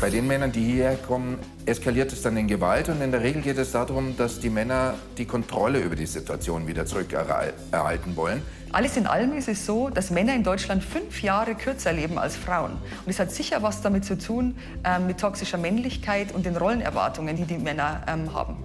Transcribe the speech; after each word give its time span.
Bei 0.00 0.10
den 0.10 0.28
Männern, 0.28 0.52
die 0.52 0.62
hierher 0.62 0.94
kommen, 0.94 1.40
eskaliert 1.66 2.12
es 2.12 2.22
dann 2.22 2.36
in 2.36 2.46
Gewalt 2.46 2.88
und 2.88 3.00
in 3.00 3.10
der 3.10 3.20
Regel 3.20 3.42
geht 3.42 3.58
es 3.58 3.72
darum, 3.72 4.16
dass 4.16 4.38
die 4.38 4.48
Männer 4.48 4.94
die 5.18 5.24
Kontrolle 5.24 5.80
über 5.80 5.96
die 5.96 6.06
Situation 6.06 6.68
wieder 6.68 6.86
zurückerhalten 6.86 8.14
wollen. 8.14 8.40
Alles 8.70 8.96
in 8.96 9.08
allem 9.08 9.36
ist 9.36 9.48
es 9.48 9.66
so, 9.66 9.90
dass 9.90 10.10
Männer 10.10 10.36
in 10.36 10.44
Deutschland 10.44 10.84
fünf 10.84 11.20
Jahre 11.24 11.56
kürzer 11.56 11.92
leben 11.92 12.16
als 12.16 12.36
Frauen. 12.36 12.74
Und 12.74 13.10
es 13.10 13.18
hat 13.18 13.32
sicher 13.32 13.60
was 13.64 13.82
damit 13.82 14.04
zu 14.04 14.16
tun, 14.16 14.56
äh, 14.84 15.00
mit 15.00 15.18
toxischer 15.18 15.58
Männlichkeit 15.58 16.32
und 16.32 16.46
den 16.46 16.56
Rollenerwartungen, 16.56 17.34
die 17.34 17.44
die 17.44 17.58
Männer 17.58 18.04
ähm, 18.06 18.32
haben. 18.32 18.56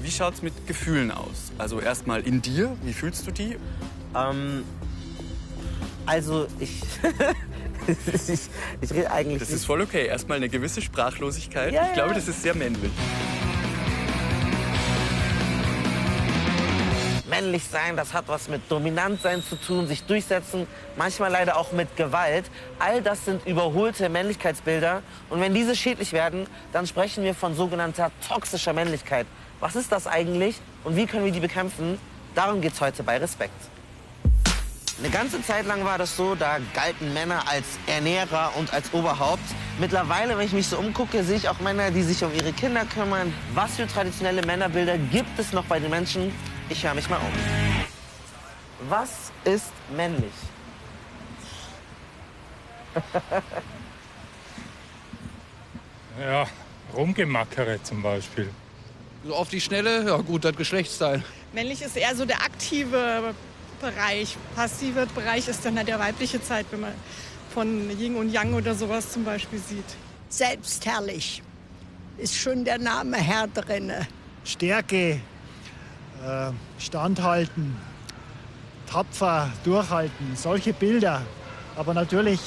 Wie 0.00 0.10
schaut 0.10 0.34
es 0.34 0.42
mit 0.42 0.66
Gefühlen 0.66 1.10
aus? 1.10 1.52
Also 1.58 1.80
erstmal 1.80 2.22
in 2.22 2.40
dir, 2.40 2.74
wie 2.82 2.94
fühlst 2.94 3.26
du 3.26 3.30
die? 3.30 3.58
Ähm, 4.16 4.64
also 6.06 6.46
ich, 6.58 6.80
ich, 7.88 8.40
ich 8.80 8.90
rede 8.90 9.10
eigentlich. 9.10 9.40
Das 9.40 9.50
ist 9.50 9.64
voll 9.64 9.80
okay. 9.80 10.06
Erstmal 10.06 10.36
eine 10.36 10.48
gewisse 10.48 10.82
Sprachlosigkeit. 10.82 11.72
Ja, 11.72 11.86
ich 11.86 11.94
glaube, 11.94 12.10
ja. 12.10 12.14
das 12.16 12.28
ist 12.28 12.42
sehr 12.42 12.54
männlich. 12.54 12.92
männlich 17.40 17.62
sein, 17.64 17.96
das 17.96 18.14
hat 18.14 18.26
was 18.26 18.48
mit 18.48 18.62
dominant 18.68 19.20
sein 19.22 19.42
zu 19.42 19.56
tun, 19.56 19.86
sich 19.86 20.02
durchsetzen, 20.04 20.66
manchmal 20.96 21.30
leider 21.30 21.56
auch 21.56 21.72
mit 21.72 21.96
Gewalt. 21.96 22.46
All 22.78 23.00
das 23.00 23.24
sind 23.24 23.46
überholte 23.46 24.08
Männlichkeitsbilder. 24.08 25.02
Und 25.30 25.40
wenn 25.40 25.54
diese 25.54 25.76
schädlich 25.76 26.12
werden, 26.12 26.46
dann 26.72 26.86
sprechen 26.86 27.22
wir 27.22 27.34
von 27.34 27.54
sogenannter 27.54 28.10
toxischer 28.26 28.72
Männlichkeit. 28.72 29.26
Was 29.60 29.76
ist 29.76 29.92
das 29.92 30.06
eigentlich 30.06 30.56
und 30.84 30.96
wie 30.96 31.06
können 31.06 31.24
wir 31.24 31.32
die 31.32 31.40
bekämpfen? 31.40 31.98
Darum 32.34 32.60
geht 32.60 32.72
es 32.72 32.80
heute 32.80 33.02
bei 33.02 33.18
Respekt. 33.18 33.77
Eine 35.00 35.10
ganze 35.10 35.40
Zeit 35.42 35.64
lang 35.66 35.84
war 35.84 35.96
das 35.96 36.16
so, 36.16 36.34
da 36.34 36.58
galten 36.74 37.12
Männer 37.14 37.46
als 37.46 37.64
Ernährer 37.86 38.52
und 38.56 38.72
als 38.72 38.92
Oberhaupt. 38.92 39.44
Mittlerweile, 39.78 40.36
wenn 40.36 40.46
ich 40.46 40.52
mich 40.52 40.66
so 40.66 40.76
umgucke, 40.76 41.22
sehe 41.22 41.36
ich 41.36 41.48
auch 41.48 41.60
Männer, 41.60 41.92
die 41.92 42.02
sich 42.02 42.24
um 42.24 42.34
ihre 42.34 42.52
Kinder 42.52 42.84
kümmern. 42.84 43.32
Was 43.54 43.76
für 43.76 43.86
traditionelle 43.86 44.44
Männerbilder 44.44 44.98
gibt 44.98 45.38
es 45.38 45.52
noch 45.52 45.64
bei 45.66 45.78
den 45.78 45.90
Menschen? 45.90 46.34
Ich 46.68 46.84
höre 46.84 46.94
mich 46.94 47.08
mal 47.08 47.18
um. 47.18 48.88
Was 48.88 49.30
ist 49.44 49.70
männlich? 49.94 50.32
Ja, 56.20 56.48
Rumgemackere 56.96 57.80
zum 57.84 58.02
Beispiel. 58.02 58.50
So 59.24 59.36
auf 59.36 59.48
die 59.50 59.60
Schnelle, 59.60 60.04
ja 60.04 60.16
gut, 60.16 60.44
das 60.44 60.56
Geschlechtsteil. 60.56 61.22
Männlich 61.52 61.80
ist 61.80 61.96
eher 61.96 62.16
so 62.16 62.24
der 62.24 62.42
aktive 62.42 63.34
Bereich. 63.80 64.36
Passive 64.54 65.06
Bereich 65.14 65.48
ist 65.48 65.64
dann 65.64 65.76
halt 65.76 65.88
der 65.88 65.98
weibliche 65.98 66.42
Zeit, 66.42 66.66
wenn 66.70 66.80
man 66.80 66.92
von 67.52 67.90
Yin 67.98 68.16
und 68.16 68.30
Yang 68.30 68.54
oder 68.54 68.74
sowas 68.74 69.12
zum 69.12 69.24
Beispiel 69.24 69.58
sieht. 69.58 69.84
Selbstherrlich 70.28 71.42
ist 72.18 72.36
schon 72.36 72.64
der 72.64 72.78
Name 72.78 73.16
Herr 73.16 73.48
drinne. 73.48 74.06
Stärke, 74.44 75.20
äh, 76.24 76.50
standhalten, 76.78 77.76
tapfer, 78.90 79.50
durchhalten, 79.64 80.36
solche 80.36 80.72
Bilder. 80.72 81.22
Aber 81.76 81.94
natürlich 81.94 82.40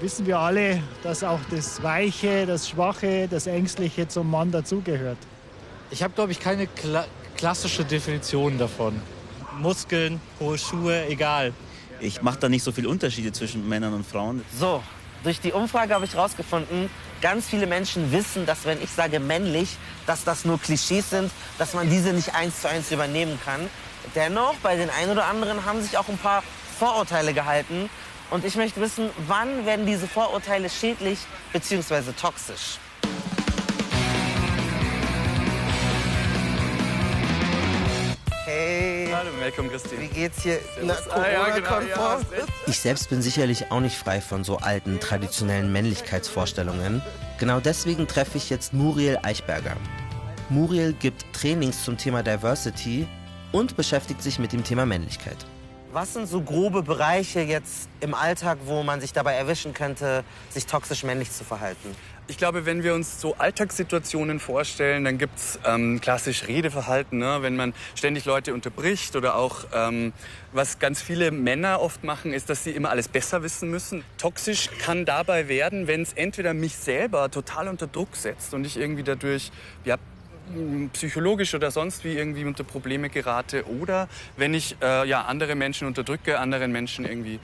wissen 0.00 0.26
wir 0.26 0.38
alle, 0.38 0.82
dass 1.02 1.24
auch 1.24 1.40
das 1.50 1.82
Weiche, 1.82 2.46
das 2.46 2.68
Schwache, 2.68 3.28
das 3.28 3.46
Ängstliche 3.46 4.08
zum 4.08 4.30
Mann 4.30 4.50
dazugehört. 4.52 5.18
Ich 5.90 6.02
habe, 6.02 6.14
glaube 6.14 6.32
ich, 6.32 6.40
keine 6.40 6.66
kla 6.66 7.04
klassische 7.36 7.84
Definition 7.84 8.58
davon. 8.58 9.00
Muskeln, 9.58 10.20
hohe 10.40 10.58
Schuhe, 10.58 11.06
egal. 11.06 11.52
Ich 12.00 12.22
mache 12.22 12.38
da 12.38 12.48
nicht 12.48 12.62
so 12.62 12.72
viele 12.72 12.88
Unterschiede 12.88 13.32
zwischen 13.32 13.68
Männern 13.68 13.92
und 13.92 14.06
Frauen. 14.06 14.44
So, 14.56 14.82
durch 15.24 15.40
die 15.40 15.52
Umfrage 15.52 15.94
habe 15.94 16.04
ich 16.04 16.14
herausgefunden, 16.14 16.88
ganz 17.20 17.46
viele 17.46 17.66
Menschen 17.66 18.12
wissen, 18.12 18.46
dass 18.46 18.64
wenn 18.64 18.80
ich 18.82 18.90
sage 18.90 19.18
männlich, 19.18 19.76
dass 20.06 20.24
das 20.24 20.44
nur 20.44 20.58
Klischees 20.60 21.10
sind, 21.10 21.30
dass 21.58 21.74
man 21.74 21.90
diese 21.90 22.12
nicht 22.12 22.34
eins 22.34 22.62
zu 22.62 22.68
eins 22.68 22.90
übernehmen 22.92 23.38
kann. 23.44 23.60
Dennoch, 24.14 24.54
bei 24.62 24.76
den 24.76 24.90
einen 24.90 25.10
oder 25.10 25.26
anderen 25.26 25.64
haben 25.64 25.82
sich 25.82 25.98
auch 25.98 26.08
ein 26.08 26.18
paar 26.18 26.42
Vorurteile 26.78 27.34
gehalten. 27.34 27.90
Und 28.30 28.44
ich 28.44 28.54
möchte 28.56 28.80
wissen, 28.80 29.10
wann 29.26 29.66
werden 29.66 29.86
diese 29.86 30.06
Vorurteile 30.06 30.70
schädlich 30.70 31.18
bzw. 31.52 32.12
toxisch? 32.12 32.78
Hallo 39.18 39.30
Malcolm 39.40 39.68
Christine. 39.68 40.02
Wie 40.02 40.06
geht's 40.06 40.44
hier? 40.44 40.60
Na, 40.80 40.94
Ah, 41.10 41.28
ja, 41.28 41.48
genau, 41.50 41.80
ja, 41.80 42.20
Ich 42.68 42.78
selbst 42.78 43.10
bin 43.10 43.20
sicherlich 43.20 43.72
auch 43.72 43.80
nicht 43.80 43.96
frei 43.96 44.20
von 44.20 44.44
so 44.44 44.58
alten, 44.58 45.00
traditionellen 45.00 45.72
Männlichkeitsvorstellungen. 45.72 47.02
Genau 47.40 47.58
deswegen 47.58 48.06
treffe 48.06 48.38
ich 48.38 48.48
jetzt 48.48 48.72
Muriel 48.72 49.18
Eichberger. 49.24 49.76
Muriel 50.50 50.92
gibt 50.92 51.24
Trainings 51.32 51.82
zum 51.82 51.96
Thema 51.98 52.22
Diversity 52.22 53.08
und 53.50 53.76
beschäftigt 53.76 54.22
sich 54.22 54.38
mit 54.38 54.52
dem 54.52 54.62
Thema 54.62 54.86
Männlichkeit. 54.86 55.38
Was 55.92 56.12
sind 56.12 56.28
so 56.28 56.40
grobe 56.40 56.84
Bereiche 56.84 57.40
jetzt 57.40 57.88
im 57.98 58.14
Alltag, 58.14 58.58
wo 58.66 58.84
man 58.84 59.00
sich 59.00 59.12
dabei 59.12 59.34
erwischen 59.34 59.74
könnte, 59.74 60.22
sich 60.50 60.66
toxisch 60.66 61.02
männlich 61.02 61.32
zu 61.32 61.42
verhalten? 61.42 61.96
Ich 62.30 62.36
glaube, 62.36 62.66
wenn 62.66 62.82
wir 62.82 62.94
uns 62.94 63.22
so 63.22 63.36
Alltagssituationen 63.36 64.38
vorstellen, 64.38 65.04
dann 65.04 65.16
gibt's 65.16 65.58
ähm, 65.64 65.98
klassisch 65.98 66.46
Redeverhalten, 66.46 67.18
ne? 67.18 67.38
wenn 67.40 67.56
man 67.56 67.72
ständig 67.94 68.26
Leute 68.26 68.52
unterbricht 68.52 69.16
oder 69.16 69.34
auch, 69.34 69.64
ähm, 69.72 70.12
was 70.52 70.78
ganz 70.78 71.00
viele 71.00 71.30
Männer 71.30 71.80
oft 71.80 72.04
machen, 72.04 72.34
ist, 72.34 72.50
dass 72.50 72.64
sie 72.64 72.72
immer 72.72 72.90
alles 72.90 73.08
besser 73.08 73.42
wissen 73.42 73.70
müssen. 73.70 74.04
Toxisch 74.18 74.68
kann 74.78 75.06
dabei 75.06 75.48
werden, 75.48 75.86
wenn 75.86 76.02
es 76.02 76.12
entweder 76.12 76.52
mich 76.52 76.76
selber 76.76 77.30
total 77.30 77.66
unter 77.66 77.86
Druck 77.86 78.14
setzt 78.14 78.52
und 78.52 78.66
ich 78.66 78.76
irgendwie 78.76 79.04
dadurch 79.04 79.50
ja, 79.86 79.96
psychologisch 80.92 81.54
oder 81.54 81.70
sonst 81.70 82.04
wie 82.04 82.12
irgendwie 82.12 82.44
unter 82.44 82.62
Probleme 82.62 83.08
gerate 83.08 83.66
oder 83.66 84.06
wenn 84.36 84.52
ich 84.52 84.76
äh, 84.82 85.08
ja, 85.08 85.22
andere 85.22 85.54
Menschen 85.54 85.88
unterdrücke, 85.88 86.38
anderen 86.38 86.72
Menschen 86.72 87.06
irgendwie 87.06 87.40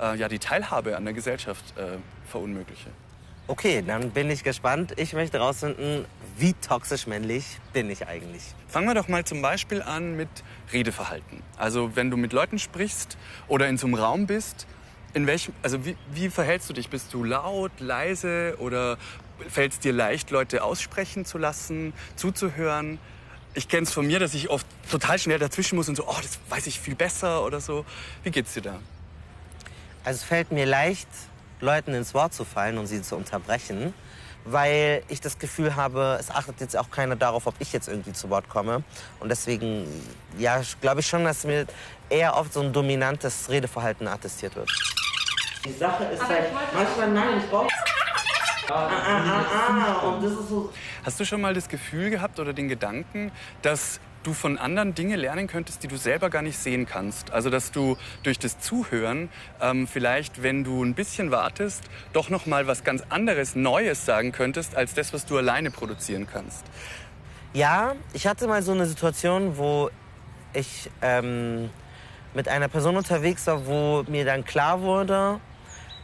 äh, 0.00 0.16
ja, 0.16 0.28
die 0.28 0.38
Teilhabe 0.38 0.96
an 0.96 1.04
der 1.04 1.14
Gesellschaft 1.14 1.76
äh, 1.76 1.98
verunmögliche. 2.30 2.90
Okay, 3.50 3.82
dann 3.84 4.10
bin 4.10 4.30
ich 4.30 4.44
gespannt. 4.44 4.92
Ich 4.98 5.14
möchte 5.14 5.38
herausfinden, 5.38 6.04
wie 6.36 6.52
toxisch 6.52 7.06
männlich 7.06 7.58
bin 7.72 7.88
ich 7.88 8.06
eigentlich? 8.06 8.42
Fangen 8.68 8.86
wir 8.86 8.94
doch 8.94 9.08
mal 9.08 9.24
zum 9.24 9.40
Beispiel 9.40 9.80
an 9.80 10.18
mit 10.18 10.28
Redeverhalten. 10.70 11.42
Also 11.56 11.96
wenn 11.96 12.10
du 12.10 12.18
mit 12.18 12.34
Leuten 12.34 12.58
sprichst 12.58 13.16
oder 13.48 13.66
in 13.66 13.78
so 13.78 13.86
einem 13.86 13.94
Raum 13.94 14.26
bist, 14.26 14.66
in 15.14 15.26
welchem, 15.26 15.54
also 15.62 15.86
wie, 15.86 15.96
wie 16.12 16.28
verhältst 16.28 16.68
du 16.68 16.74
dich? 16.74 16.90
Bist 16.90 17.14
du 17.14 17.24
laut, 17.24 17.72
leise 17.78 18.54
oder 18.58 18.98
fällt 19.48 19.72
es 19.72 19.78
dir 19.78 19.94
leicht, 19.94 20.30
Leute 20.30 20.62
aussprechen 20.62 21.24
zu 21.24 21.38
lassen, 21.38 21.94
zuzuhören? 22.16 22.98
Ich 23.54 23.68
kenne 23.68 23.84
es 23.84 23.94
von 23.94 24.06
mir, 24.06 24.18
dass 24.18 24.34
ich 24.34 24.50
oft 24.50 24.66
total 24.90 25.18
schnell 25.18 25.38
dazwischen 25.38 25.76
muss 25.76 25.88
und 25.88 25.96
so, 25.96 26.06
oh, 26.06 26.18
das 26.20 26.38
weiß 26.50 26.66
ich 26.66 26.78
viel 26.78 26.94
besser 26.94 27.42
oder 27.46 27.62
so. 27.62 27.86
Wie 28.24 28.30
geht's 28.30 28.52
dir 28.52 28.60
da? 28.60 28.78
Also 30.04 30.18
es 30.18 30.24
fällt 30.24 30.52
mir 30.52 30.66
leicht, 30.66 31.08
Leuten 31.60 31.94
ins 31.94 32.14
Wort 32.14 32.34
zu 32.34 32.44
fallen 32.44 32.78
und 32.78 32.86
sie 32.86 33.02
zu 33.02 33.16
unterbrechen, 33.16 33.94
weil 34.44 35.02
ich 35.08 35.20
das 35.20 35.38
Gefühl 35.38 35.76
habe, 35.76 36.16
es 36.18 36.30
achtet 36.30 36.60
jetzt 36.60 36.76
auch 36.76 36.90
keiner 36.90 37.16
darauf, 37.16 37.46
ob 37.46 37.54
ich 37.58 37.72
jetzt 37.72 37.88
irgendwie 37.88 38.12
zu 38.12 38.30
Wort 38.30 38.48
komme. 38.48 38.82
Und 39.20 39.28
deswegen, 39.28 39.86
ja, 40.38 40.60
glaube 40.80 41.00
ich 41.00 41.06
schon, 41.06 41.24
dass 41.24 41.44
mir 41.44 41.66
eher 42.08 42.36
oft 42.36 42.52
so 42.52 42.60
ein 42.60 42.72
dominantes 42.72 43.48
Redeverhalten 43.48 44.08
attestiert 44.08 44.56
wird. 44.56 44.70
Die 45.64 45.72
Sache 45.72 46.04
ist 46.04 46.26
halt, 46.26 46.46
manchmal 46.74 47.10
nein, 47.10 47.38
ich 47.38 47.50
brauche... 47.50 47.68
Ah, 48.70 48.86
ah, 48.86 49.44
ah, 49.50 49.98
ah, 50.02 50.06
und 50.08 50.22
das 50.22 50.32
ist 50.32 50.50
so... 50.50 50.70
Hast 51.02 51.18
du 51.18 51.24
schon 51.24 51.40
mal 51.40 51.54
das 51.54 51.70
Gefühl 51.70 52.10
gehabt 52.10 52.38
oder 52.38 52.52
den 52.52 52.68
Gedanken, 52.68 53.32
dass 53.62 53.98
du 54.22 54.32
von 54.32 54.58
anderen 54.58 54.94
Dinge 54.94 55.16
lernen 55.16 55.46
könntest, 55.46 55.82
die 55.82 55.88
du 55.88 55.96
selber 55.96 56.30
gar 56.30 56.42
nicht 56.42 56.58
sehen 56.58 56.86
kannst? 56.86 57.30
Also 57.30 57.50
dass 57.50 57.70
du 57.70 57.96
durch 58.22 58.38
das 58.38 58.58
Zuhören 58.58 59.28
ähm, 59.60 59.86
vielleicht, 59.86 60.42
wenn 60.42 60.64
du 60.64 60.82
ein 60.82 60.94
bisschen 60.94 61.30
wartest, 61.30 61.84
doch 62.12 62.30
noch 62.30 62.46
mal 62.46 62.66
was 62.66 62.84
ganz 62.84 63.02
anderes, 63.08 63.54
Neues 63.54 64.04
sagen 64.04 64.32
könntest, 64.32 64.76
als 64.76 64.94
das, 64.94 65.12
was 65.12 65.26
du 65.26 65.38
alleine 65.38 65.70
produzieren 65.70 66.26
kannst. 66.30 66.64
Ja, 67.54 67.94
ich 68.12 68.26
hatte 68.26 68.46
mal 68.46 68.62
so 68.62 68.72
eine 68.72 68.86
Situation, 68.86 69.56
wo 69.56 69.90
ich 70.52 70.90
ähm, 71.02 71.70
mit 72.34 72.48
einer 72.48 72.68
Person 72.68 72.96
unterwegs 72.96 73.46
war, 73.46 73.66
wo 73.66 74.04
mir 74.06 74.24
dann 74.24 74.44
klar 74.44 74.82
wurde, 74.82 75.40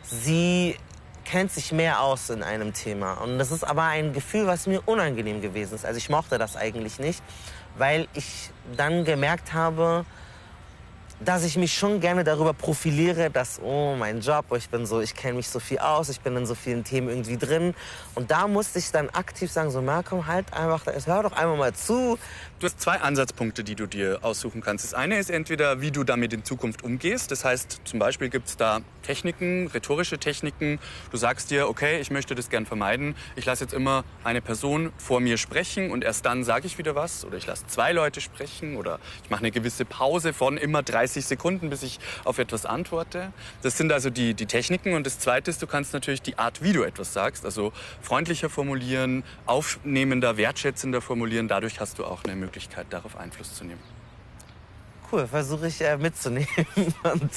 sie 0.02 0.76
kennt 1.24 1.50
sich 1.50 1.72
mehr 1.72 2.00
aus 2.00 2.30
in 2.30 2.42
einem 2.42 2.72
Thema. 2.72 3.14
Und 3.14 3.38
das 3.38 3.50
ist 3.50 3.64
aber 3.64 3.84
ein 3.84 4.12
Gefühl, 4.12 4.46
was 4.46 4.66
mir 4.66 4.82
unangenehm 4.86 5.40
gewesen 5.40 5.74
ist. 5.74 5.84
Also 5.84 5.98
ich 5.98 6.10
mochte 6.10 6.38
das 6.38 6.56
eigentlich 6.56 6.98
nicht, 6.98 7.22
weil 7.76 8.08
ich 8.14 8.50
dann 8.76 9.04
gemerkt 9.04 9.52
habe, 9.52 10.04
dass 11.20 11.44
ich 11.44 11.56
mich 11.56 11.72
schon 11.72 12.00
gerne 12.00 12.24
darüber 12.24 12.52
profiliere, 12.52 13.30
dass, 13.30 13.60
oh, 13.62 13.94
mein 13.96 14.20
Job, 14.20 14.46
ich 14.56 14.68
bin 14.68 14.84
so, 14.84 15.00
ich 15.00 15.14
kenne 15.14 15.34
mich 15.34 15.48
so 15.48 15.60
viel 15.60 15.78
aus, 15.78 16.08
ich 16.08 16.20
bin 16.20 16.36
in 16.36 16.44
so 16.44 16.54
vielen 16.54 16.84
Themen 16.84 17.08
irgendwie 17.08 17.36
drin. 17.36 17.74
Und 18.14 18.30
da 18.30 18.48
musste 18.48 18.78
ich 18.78 18.90
dann 18.90 19.10
aktiv 19.10 19.50
sagen, 19.50 19.70
so, 19.70 19.80
Malcolm, 19.80 20.26
halt 20.26 20.52
einfach, 20.52 20.84
hör 20.86 21.22
doch 21.22 21.32
einmal 21.32 21.56
mal 21.56 21.72
zu. 21.72 22.18
Du 22.60 22.66
hast 22.66 22.80
zwei 22.80 23.00
Ansatzpunkte, 23.00 23.64
die 23.64 23.74
du 23.74 23.86
dir 23.86 24.20
aussuchen 24.22 24.60
kannst. 24.60 24.84
Das 24.84 24.94
eine 24.94 25.18
ist 25.18 25.28
entweder, 25.28 25.80
wie 25.80 25.90
du 25.90 26.04
damit 26.04 26.32
in 26.32 26.44
Zukunft 26.44 26.84
umgehst. 26.84 27.32
Das 27.32 27.44
heißt, 27.44 27.80
zum 27.84 27.98
Beispiel 27.98 28.28
gibt 28.28 28.46
es 28.46 28.56
da 28.56 28.80
Techniken, 29.02 29.66
rhetorische 29.66 30.18
Techniken. 30.18 30.78
Du 31.10 31.16
sagst 31.16 31.50
dir, 31.50 31.68
okay, 31.68 32.00
ich 32.00 32.12
möchte 32.12 32.36
das 32.36 32.50
gern 32.50 32.64
vermeiden. 32.64 33.16
Ich 33.34 33.44
lasse 33.44 33.64
jetzt 33.64 33.74
immer 33.74 34.04
eine 34.22 34.40
Person 34.40 34.92
vor 34.98 35.20
mir 35.20 35.36
sprechen 35.36 35.90
und 35.90 36.04
erst 36.04 36.26
dann 36.26 36.44
sage 36.44 36.66
ich 36.66 36.78
wieder 36.78 36.94
was. 36.94 37.24
Oder 37.24 37.36
ich 37.36 37.46
lasse 37.46 37.66
zwei 37.66 37.92
Leute 37.92 38.20
sprechen 38.20 38.76
oder 38.76 39.00
ich 39.24 39.30
mache 39.30 39.40
eine 39.40 39.50
gewisse 39.50 39.84
Pause 39.84 40.32
von 40.32 40.56
immer 40.56 40.82
30 40.82 41.26
Sekunden, 41.26 41.70
bis 41.70 41.82
ich 41.82 41.98
auf 42.24 42.38
etwas 42.38 42.66
antworte. 42.66 43.32
Das 43.62 43.76
sind 43.76 43.92
also 43.92 44.10
die, 44.10 44.32
die 44.32 44.46
Techniken. 44.46 44.94
Und 44.94 45.06
das 45.06 45.18
zweite 45.18 45.50
ist, 45.50 45.60
du 45.60 45.66
kannst 45.66 45.92
natürlich 45.92 46.22
die 46.22 46.38
Art, 46.38 46.62
wie 46.62 46.72
du 46.72 46.84
etwas 46.84 47.12
sagst, 47.12 47.44
also 47.44 47.72
freundlicher 48.00 48.48
formulieren, 48.48 49.24
aufnehmender, 49.44 50.36
wertschätzender 50.36 51.02
formulieren. 51.02 51.48
Dadurch 51.48 51.80
hast 51.80 51.98
du 51.98 52.04
auch 52.04 52.24
eine 52.24 52.36
Möglichkeit, 52.36 52.53
darauf 52.90 53.16
Einfluss 53.16 53.54
zu 53.54 53.64
nehmen. 53.64 53.80
Cool, 55.12 55.26
versuche 55.26 55.68
ich 55.68 55.80
äh, 55.80 55.96
mitzunehmen 55.96 56.48
und 57.02 57.30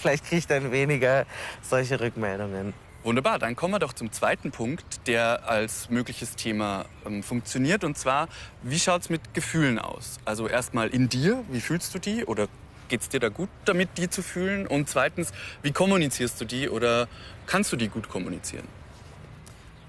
vielleicht 0.00 0.24
kriege 0.24 0.38
ich 0.38 0.46
dann 0.46 0.70
weniger 0.72 1.26
solche 1.60 2.00
Rückmeldungen. 2.00 2.74
Wunderbar, 3.04 3.40
dann 3.40 3.56
kommen 3.56 3.74
wir 3.74 3.80
doch 3.80 3.92
zum 3.92 4.12
zweiten 4.12 4.52
Punkt, 4.52 5.08
der 5.08 5.48
als 5.48 5.90
mögliches 5.90 6.36
Thema 6.36 6.84
ähm, 7.04 7.24
funktioniert. 7.24 7.82
Und 7.82 7.98
zwar, 7.98 8.28
wie 8.62 8.78
schaut 8.78 9.02
es 9.02 9.10
mit 9.10 9.34
Gefühlen 9.34 9.80
aus? 9.80 10.20
Also 10.24 10.46
erstmal 10.46 10.88
in 10.88 11.08
dir, 11.08 11.42
wie 11.50 11.60
fühlst 11.60 11.92
du 11.94 11.98
die? 11.98 12.24
Oder 12.24 12.46
geht 12.88 13.00
es 13.00 13.08
dir 13.08 13.18
da 13.18 13.28
gut 13.28 13.48
damit, 13.64 13.98
die 13.98 14.08
zu 14.08 14.22
fühlen? 14.22 14.68
Und 14.68 14.88
zweitens, 14.88 15.32
wie 15.62 15.72
kommunizierst 15.72 16.40
du 16.40 16.44
die 16.44 16.68
oder 16.68 17.08
kannst 17.46 17.72
du 17.72 17.76
die 17.76 17.88
gut 17.88 18.08
kommunizieren? 18.08 18.68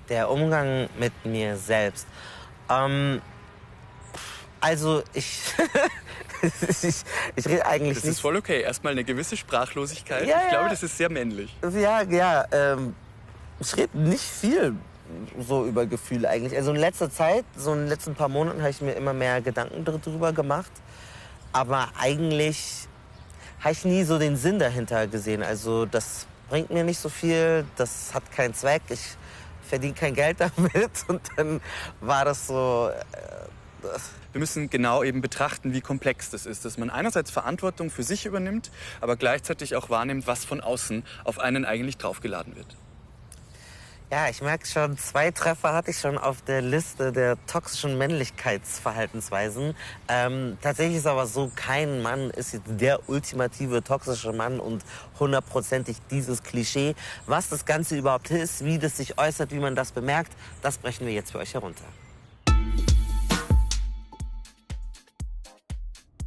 Der 0.09 0.31
Umgang 0.31 0.89
mit 0.98 1.13
mir 1.24 1.56
selbst. 1.56 2.07
Ähm, 2.68 3.21
also 4.63 5.04
ich, 5.13 5.42
ich, 6.81 7.04
ich 7.36 7.45
rede 7.45 7.65
eigentlich 7.65 7.95
Das 7.98 8.06
nicht. 8.06 8.13
ist 8.13 8.21
voll 8.21 8.38
okay. 8.38 8.62
Erstmal 8.62 8.94
eine 8.94 9.04
gewisse 9.04 9.36
Sprachlosigkeit. 9.36 10.25
Ja, 10.25 10.42
ich 10.44 10.50
glaube, 10.50 10.65
ja. 10.65 10.69
das 10.69 10.83
ist 10.83 10.98
sehr 10.98 11.10
männlich. 11.10 11.54
Ja, 11.74 12.01
ja. 12.04 12.45
Ähm, 12.51 12.95
ich 13.60 13.75
rede 13.75 13.98
nicht 13.98 14.24
viel 14.24 14.74
so 15.38 15.65
über 15.65 15.86
Gefühle 15.86 16.30
eigentlich. 16.30 16.56
Also 16.56 16.71
in 16.71 16.77
letzter 16.77 17.12
Zeit, 17.12 17.44
so 17.57 17.74
in 17.74 17.80
den 17.80 17.88
letzten 17.89 18.15
paar 18.15 18.30
Monaten, 18.30 18.62
habe 18.62 18.69
ich 18.71 18.80
mir 18.80 18.94
immer 18.94 19.13
mehr 19.13 19.42
Gedanken 19.42 19.83
darüber 19.83 20.31
gemacht. 20.31 20.71
Aber 21.51 21.89
eigentlich 22.00 22.88
habe 23.59 23.74
ich 23.74 23.83
nie 23.83 24.04
so 24.06 24.18
den 24.18 24.38
Sinn 24.38 24.59
dahinter 24.59 25.07
gesehen. 25.07 25.44
Also 25.44 25.86
das 25.86 26.25
bringt 26.50 26.69
mir 26.69 26.86
nicht 26.86 27.00
so 27.00 27.09
viel, 27.09 27.66
das 27.75 28.13
hat 28.13 28.31
keinen 28.31 28.54
Zweck, 28.54 28.83
ich 28.89 29.01
verdiene 29.68 29.94
kein 29.94 30.13
Geld 30.13 30.38
damit. 30.39 30.92
Und 31.09 31.21
dann 31.36 31.59
war 32.00 32.24
das 32.24 32.48
so. 32.48 32.89
Äh, 33.12 33.44
Wir 34.31 34.39
müssen 34.39 34.69
genau 34.69 35.03
eben 35.03 35.21
betrachten, 35.21 35.74
wie 35.74 35.81
komplex 35.81 36.30
das 36.30 36.45
ist, 36.45 36.65
dass 36.65 36.77
man 36.77 36.89
einerseits 36.89 37.31
Verantwortung 37.31 37.89
für 37.89 38.03
sich 38.03 38.25
übernimmt, 38.25 38.71
aber 39.01 39.15
gleichzeitig 39.15 39.75
auch 39.75 39.89
wahrnimmt, 39.89 40.27
was 40.27 40.45
von 40.45 40.62
außen 40.62 41.03
auf 41.24 41.39
einen 41.39 41.65
eigentlich 41.65 41.97
draufgeladen 41.97 42.56
wird. 42.56 42.75
Ja, 44.13 44.30
ich 44.30 44.44
merke 44.44 44.68
schon, 44.68 44.95
zwei 44.95 45.31
Treffer 45.31 45.74
hatte 45.74 45.89
ich 45.89 45.97
schon 45.97 46.19
auf 46.19 46.44
der 46.44 46.62
Liste 46.62 47.12
der 47.12 47.35
toxischen 47.47 47.97
Männlichkeitsverhaltensweisen. 47.97 49.75
Ähm, 50.07 50.56
tatsächlich 50.62 50.97
ist 50.97 51.07
aber 51.07 51.25
so, 51.25 51.51
kein 51.56 52.03
Mann 52.03 52.30
ist 52.30 52.53
jetzt 52.53 52.65
der 52.68 53.09
ultimative 53.09 53.83
toxische 53.83 54.31
Mann 54.31 54.59
und 54.59 54.83
hundertprozentig 55.19 55.97
dieses 56.12 56.44
Klischee. 56.44 56.94
Was 57.25 57.50
das 57.50 57.65
Ganze 57.65 57.97
überhaupt 57.97 58.30
ist, 58.30 58.63
wie 58.63 58.77
das 58.77 58.97
sich 58.97 59.18
äußert, 59.18 59.51
wie 59.51 59.59
man 59.59 59.75
das 59.75 59.91
bemerkt, 59.91 60.33
das 60.62 60.77
brechen 60.77 61.07
wir 61.07 61.13
jetzt 61.13 61.31
für 61.31 61.39
euch 61.39 61.56
herunter. 61.56 61.85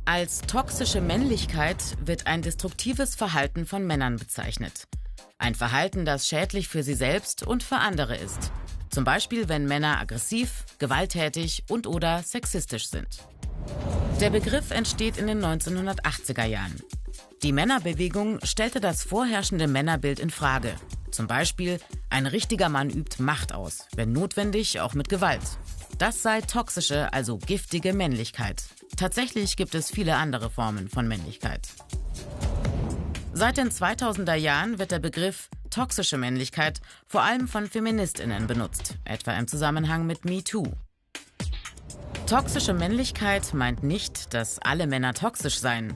Als 0.09 0.43
toxische 0.43 1.01
Männlichkeit 1.01 1.83
wird 2.01 2.29
ein 2.29 2.41
destruktives 2.41 3.17
Verhalten 3.17 3.67
von 3.67 3.85
Männern 3.85 4.19
bezeichnet. 4.19 4.87
Ein 5.37 5.57
Verhalten, 5.57 6.05
das 6.05 6.29
schädlich 6.29 6.69
für 6.69 6.85
sie 6.85 6.95
selbst 6.95 7.43
und 7.43 7.65
für 7.65 7.79
andere 7.79 8.17
ist. 8.17 8.53
Zum 8.89 9.03
Beispiel, 9.03 9.49
wenn 9.49 9.67
Männer 9.67 9.99
aggressiv, 9.99 10.65
gewalttätig 10.79 11.65
und 11.69 11.89
oder 11.89 12.23
sexistisch 12.23 12.89
sind. 12.89 13.09
Der 14.21 14.31
Begriff 14.31 14.71
entsteht 14.71 15.19
in 15.19 15.27
den 15.27 15.45
1980er 15.45 16.45
Jahren. 16.45 16.81
Die 17.43 17.53
Männerbewegung 17.53 18.39
stellte 18.45 18.81
das 18.81 19.03
vorherrschende 19.03 19.67
Männerbild 19.67 20.21
in 20.21 20.31
Frage. 20.31 20.77
Zum 21.11 21.27
Beispiel, 21.27 21.81
ein 22.11 22.27
richtiger 22.27 22.69
Mann 22.69 22.91
übt 22.91 23.21
Macht 23.21 23.53
aus, 23.53 23.89
wenn 23.97 24.13
notwendig 24.13 24.79
auch 24.79 24.95
mit 24.95 25.09
Gewalt. 25.09 25.43
Das 25.99 26.23
sei 26.23 26.43
toxische, 26.43 27.13
also 27.13 27.39
giftige 27.39 27.93
Männlichkeit. 27.93 28.63
Tatsächlich 28.97 29.57
gibt 29.57 29.75
es 29.75 29.91
viele 29.91 30.17
andere 30.17 30.49
Formen 30.49 30.89
von 30.89 31.07
Männlichkeit. 31.07 31.69
Seit 33.35 33.59
den 33.59 33.69
2000er 33.69 34.35
Jahren 34.35 34.79
wird 34.79 34.91
der 34.91 34.99
Begriff 34.99 35.51
toxische 35.69 36.17
Männlichkeit 36.17 36.81
vor 37.07 37.21
allem 37.21 37.49
von 37.49 37.67
Feministinnen 37.67 38.47
benutzt, 38.47 38.95
etwa 39.05 39.33
im 39.33 39.47
Zusammenhang 39.47 40.07
mit 40.07 40.25
MeToo. 40.25 40.65
Toxische 42.27 42.73
Männlichkeit 42.73 43.53
meint 43.53 43.83
nicht, 43.83 44.33
dass 44.33 44.59
alle 44.61 44.87
Männer 44.87 45.13
toxisch 45.13 45.59
seien. 45.59 45.95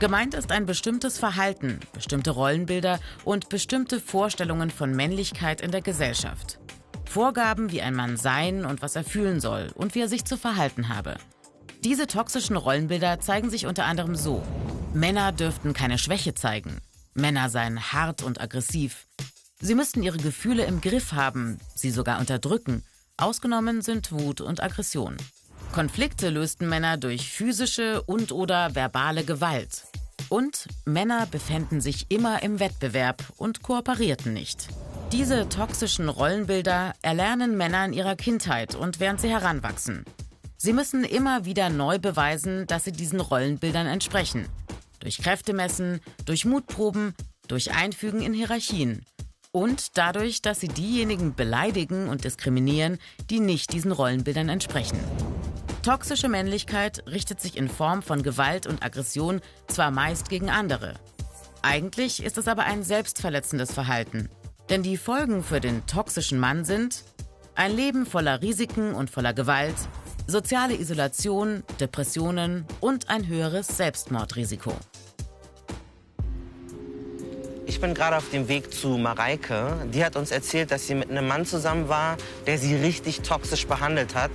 Gemeint 0.00 0.34
ist 0.34 0.50
ein 0.50 0.66
bestimmtes 0.66 1.18
Verhalten, 1.18 1.78
bestimmte 1.92 2.32
Rollenbilder 2.32 2.98
und 3.24 3.48
bestimmte 3.48 4.00
Vorstellungen 4.00 4.70
von 4.70 4.90
Männlichkeit 4.96 5.60
in 5.60 5.70
der 5.70 5.82
Gesellschaft. 5.82 6.58
Vorgaben, 7.04 7.70
wie 7.70 7.82
ein 7.82 7.94
Mann 7.94 8.16
sein 8.16 8.64
und 8.64 8.82
was 8.82 8.96
er 8.96 9.04
fühlen 9.04 9.40
soll 9.40 9.70
und 9.74 9.94
wie 9.94 10.00
er 10.00 10.08
sich 10.08 10.24
zu 10.24 10.36
verhalten 10.36 10.88
habe. 10.88 11.16
Diese 11.84 12.06
toxischen 12.06 12.56
Rollenbilder 12.56 13.20
zeigen 13.20 13.48
sich 13.48 13.64
unter 13.64 13.86
anderem 13.86 14.14
so. 14.14 14.42
Männer 14.92 15.32
dürften 15.32 15.72
keine 15.72 15.96
Schwäche 15.96 16.34
zeigen. 16.34 16.82
Männer 17.14 17.48
seien 17.48 17.92
hart 17.92 18.22
und 18.22 18.38
aggressiv. 18.38 19.06
Sie 19.60 19.74
müssten 19.74 20.02
ihre 20.02 20.18
Gefühle 20.18 20.64
im 20.66 20.82
Griff 20.82 21.12
haben, 21.12 21.58
sie 21.74 21.90
sogar 21.90 22.20
unterdrücken. 22.20 22.84
Ausgenommen 23.16 23.80
sind 23.80 24.12
Wut 24.12 24.42
und 24.42 24.62
Aggression. 24.62 25.16
Konflikte 25.72 26.28
lösten 26.28 26.68
Männer 26.68 26.98
durch 26.98 27.30
physische 27.30 28.02
und 28.02 28.30
oder 28.30 28.74
verbale 28.74 29.24
Gewalt. 29.24 29.84
Und 30.28 30.66
Männer 30.84 31.26
befänden 31.26 31.80
sich 31.80 32.10
immer 32.10 32.42
im 32.42 32.60
Wettbewerb 32.60 33.24
und 33.38 33.62
kooperierten 33.62 34.34
nicht. 34.34 34.68
Diese 35.12 35.48
toxischen 35.48 36.10
Rollenbilder 36.10 36.92
erlernen 37.00 37.56
Männer 37.56 37.86
in 37.86 37.94
ihrer 37.94 38.16
Kindheit 38.16 38.74
und 38.74 39.00
während 39.00 39.20
sie 39.20 39.30
heranwachsen. 39.30 40.04
Sie 40.62 40.74
müssen 40.74 41.04
immer 41.04 41.46
wieder 41.46 41.70
neu 41.70 41.98
beweisen, 41.98 42.66
dass 42.66 42.84
sie 42.84 42.92
diesen 42.92 43.18
Rollenbildern 43.18 43.86
entsprechen. 43.86 44.46
Durch 44.98 45.16
Kräftemessen, 45.16 46.00
durch 46.26 46.44
Mutproben, 46.44 47.14
durch 47.48 47.72
Einfügen 47.72 48.20
in 48.20 48.34
Hierarchien. 48.34 49.06
Und 49.52 49.96
dadurch, 49.96 50.42
dass 50.42 50.60
sie 50.60 50.68
diejenigen 50.68 51.34
beleidigen 51.34 52.10
und 52.10 52.24
diskriminieren, 52.24 52.98
die 53.30 53.40
nicht 53.40 53.72
diesen 53.72 53.90
Rollenbildern 53.90 54.50
entsprechen. 54.50 55.00
Toxische 55.82 56.28
Männlichkeit 56.28 57.04
richtet 57.06 57.40
sich 57.40 57.56
in 57.56 57.70
Form 57.70 58.02
von 58.02 58.22
Gewalt 58.22 58.66
und 58.66 58.84
Aggression 58.84 59.40
zwar 59.66 59.90
meist 59.90 60.28
gegen 60.28 60.50
andere. 60.50 60.92
Eigentlich 61.62 62.22
ist 62.22 62.36
es 62.36 62.48
aber 62.48 62.64
ein 62.64 62.82
selbstverletzendes 62.82 63.72
Verhalten. 63.72 64.28
Denn 64.68 64.82
die 64.82 64.98
Folgen 64.98 65.42
für 65.42 65.62
den 65.62 65.86
toxischen 65.86 66.38
Mann 66.38 66.66
sind 66.66 67.02
ein 67.54 67.74
Leben 67.74 68.04
voller 68.04 68.42
Risiken 68.42 68.94
und 68.94 69.08
voller 69.08 69.32
Gewalt, 69.32 69.74
soziale 70.30 70.74
Isolation, 70.74 71.62
Depressionen 71.80 72.64
und 72.80 73.10
ein 73.10 73.26
höheres 73.26 73.66
Selbstmordrisiko. 73.66 74.72
Ich 77.66 77.80
bin 77.80 77.94
gerade 77.94 78.16
auf 78.16 78.30
dem 78.30 78.48
Weg 78.48 78.72
zu 78.72 78.98
Mareike. 78.98 79.88
Die 79.94 80.04
hat 80.04 80.16
uns 80.16 80.30
erzählt, 80.30 80.70
dass 80.70 80.86
sie 80.86 80.94
mit 80.94 81.10
einem 81.10 81.26
Mann 81.28 81.46
zusammen 81.46 81.88
war, 81.88 82.16
der 82.46 82.58
sie 82.58 82.74
richtig 82.74 83.20
toxisch 83.20 83.66
behandelt 83.66 84.14
hat. 84.14 84.30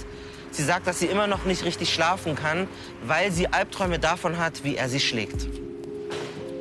Sie 0.51 0.63
sagt, 0.63 0.87
dass 0.87 0.99
sie 0.99 1.07
immer 1.07 1.27
noch 1.27 1.43
nicht 1.43 1.65
richtig 1.65 1.93
schlafen 1.93 2.35
kann, 2.35 2.67
weil 3.05 3.31
sie 3.31 3.47
Albträume 3.47 3.99
davon 3.99 4.37
hat, 4.37 4.63
wie 4.63 4.77
er 4.77 4.87
sie 4.87 5.01
schlägt. 5.01 5.47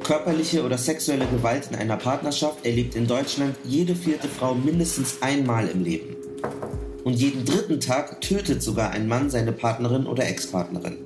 Körperliche 0.03 0.65
oder 0.65 0.77
sexuelle 0.77 1.27
Gewalt 1.27 1.69
in 1.71 1.77
einer 1.77 1.97
Partnerschaft 1.97 2.67
erlebt 2.67 2.97
in 2.97 3.07
Deutschland 3.07 3.57
jede 3.65 3.95
vierte 3.95 4.29
Frau 4.29 4.55
mindestens 4.55 5.23
einmal 5.23 5.69
im 5.69 5.85
Leben. 5.85 6.14
Und 7.05 7.13
jeden 7.13 7.45
dritten 7.45 7.81
Tag 7.81 8.23
tötet 8.23 8.63
sogar 8.63 8.91
ein 8.91 9.07
Mann 9.07 9.29
seine 9.29 9.53
Partnerin 9.53 10.07
oder 10.07 10.27
Ex-Partnerin. 10.27 11.05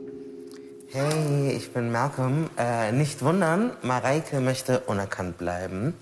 Hey, 0.91 1.51
ich 1.51 1.73
bin 1.73 1.91
Malcolm. 1.91 2.49
Äh, 2.57 2.93
nicht 2.93 3.23
wundern, 3.23 3.73
Mareike 3.83 4.41
möchte 4.41 4.81
unerkannt 4.81 5.39
bleiben. 5.39 5.95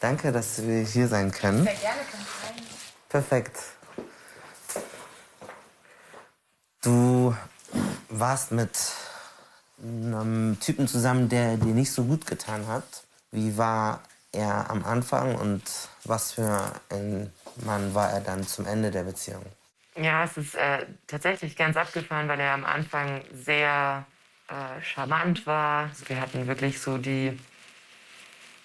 Danke, 0.00 0.32
dass 0.32 0.64
wir 0.64 0.82
hier 0.82 1.08
sein 1.08 1.32
können. 1.32 1.64
Sehr 1.64 1.74
gerne, 1.74 2.00
kann 2.10 2.20
sein. 2.20 2.62
Perfekt. 3.08 3.58
Du 6.82 7.34
warst 8.10 8.52
mit 8.52 8.70
einem 9.82 10.58
Typen 10.60 10.86
zusammen, 10.86 11.30
der 11.30 11.56
dir 11.56 11.74
nicht 11.74 11.90
so 11.90 12.04
gut 12.04 12.26
getan 12.26 12.66
hat. 12.66 12.84
Wie 13.32 13.56
war 13.56 14.02
er 14.30 14.70
am 14.70 14.84
Anfang 14.84 15.36
und 15.36 15.62
was 16.04 16.32
für 16.32 16.70
ein 16.90 17.32
Mann 17.64 17.94
war 17.94 18.10
er 18.10 18.20
dann 18.20 18.46
zum 18.46 18.66
Ende 18.66 18.90
der 18.90 19.04
Beziehung? 19.04 19.44
Ja, 19.96 20.24
es 20.24 20.36
ist 20.36 20.54
äh, 20.54 20.86
tatsächlich 21.06 21.56
ganz 21.56 21.76
abgefahren, 21.76 22.28
weil 22.28 22.38
er 22.38 22.54
am 22.54 22.64
Anfang 22.64 23.22
sehr 23.32 24.06
äh, 24.48 24.82
charmant 24.82 25.46
war. 25.46 25.84
Also 25.88 26.08
wir 26.08 26.20
hatten 26.20 26.46
wirklich 26.46 26.80
so 26.80 26.98
die, 26.98 27.36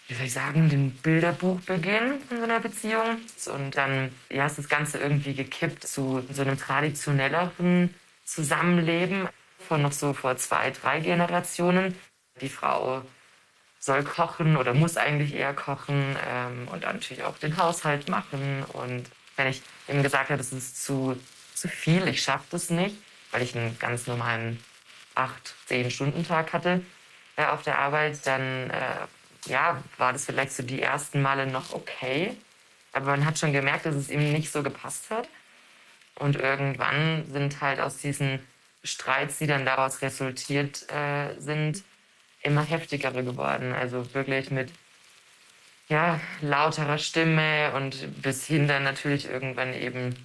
wie 0.08 0.14
soll 0.14 0.26
ich 0.26 0.34
sagen, 0.34 0.70
den 0.70 0.92
Bilderbuchbeginn 0.92 2.22
in 2.30 2.38
so 2.38 2.44
einer 2.44 2.60
Beziehung. 2.60 3.18
Und 3.54 3.76
dann 3.76 4.12
ja, 4.30 4.46
ist 4.46 4.60
das 4.60 4.70
Ganze 4.70 5.00
irgendwie 5.00 5.34
gekippt 5.34 5.88
zu 5.88 6.24
so 6.32 6.42
einem 6.44 6.58
traditionelleren 6.58 7.94
Zusammenleben 8.26 9.28
von 9.58 9.82
noch 9.82 9.92
so 9.92 10.14
vor 10.14 10.38
zwei, 10.38 10.72
drei 10.72 11.00
Generationen. 11.00 11.96
Die 12.42 12.50
Frau 12.50 13.02
soll 13.84 14.06
kochen 14.06 14.56
oder 14.56 14.74
muss 14.74 14.96
eigentlich 14.96 15.36
eher 15.36 15.54
kochen 15.54 16.16
ähm, 16.26 16.70
und 16.72 16.86
dann 16.86 16.96
natürlich 16.96 17.24
auch 17.24 17.38
den 17.38 17.58
Haushalt 17.58 18.08
machen. 18.08 18.64
Und 18.72 19.10
wenn 19.36 19.48
ich 19.48 19.62
ihm 19.90 20.02
gesagt 20.02 20.30
habe, 20.30 20.38
das 20.38 20.54
ist 20.54 20.82
zu, 20.82 21.20
zu 21.54 21.68
viel, 21.68 22.08
ich 22.08 22.24
schaffe 22.24 22.46
das 22.52 22.70
nicht, 22.70 22.96
weil 23.32 23.42
ich 23.42 23.58
einen 23.58 23.78
ganz 23.80 24.08
normalen 24.08 24.64
acht, 25.16 25.56
zehn 25.66 25.92
Stunden 25.92 26.26
Tag 26.26 26.54
hatte 26.54 26.82
äh, 27.36 27.44
auf 27.44 27.64
der 27.64 27.78
Arbeit, 27.78 28.26
dann 28.26 28.70
äh, 28.70 29.50
ja, 29.50 29.84
war 29.98 30.14
das 30.14 30.26
vielleicht 30.28 30.54
so 30.54 30.64
die 30.64 30.82
ersten 30.82 31.22
Male 31.22 31.46
noch 31.46 31.74
okay. 31.74 32.38
Aber 32.94 33.08
man 33.08 33.26
hat 33.26 33.38
schon 33.38 33.52
gemerkt, 33.52 33.86
dass 33.86 33.96
es 33.96 34.10
ihm 34.10 34.32
nicht 34.32 34.50
so 34.50 34.64
gepasst 34.64 35.10
hat. 35.10 35.28
Und 36.16 36.38
irgendwann 36.38 37.30
sind 37.30 37.60
halt 37.60 37.82
aus 37.82 37.98
diesen 37.98 38.40
Streits, 38.82 39.40
die 39.40 39.48
dann 39.48 39.66
daraus 39.66 40.02
resultiert 40.02 40.90
äh, 40.90 41.38
sind, 41.38 41.84
immer 42.44 42.64
heftigere 42.64 43.24
geworden. 43.24 43.74
Also 43.74 44.14
wirklich 44.14 44.52
mit 44.52 44.72
ja, 45.90 46.20
lauterer 46.42 46.98
Stimme 46.98 47.74
und 47.76 48.22
bis 48.22 48.46
hin 48.46 48.68
dann 48.68 48.84
natürlich 48.84 49.30
irgendwann 49.30 49.74
eben 49.74 50.16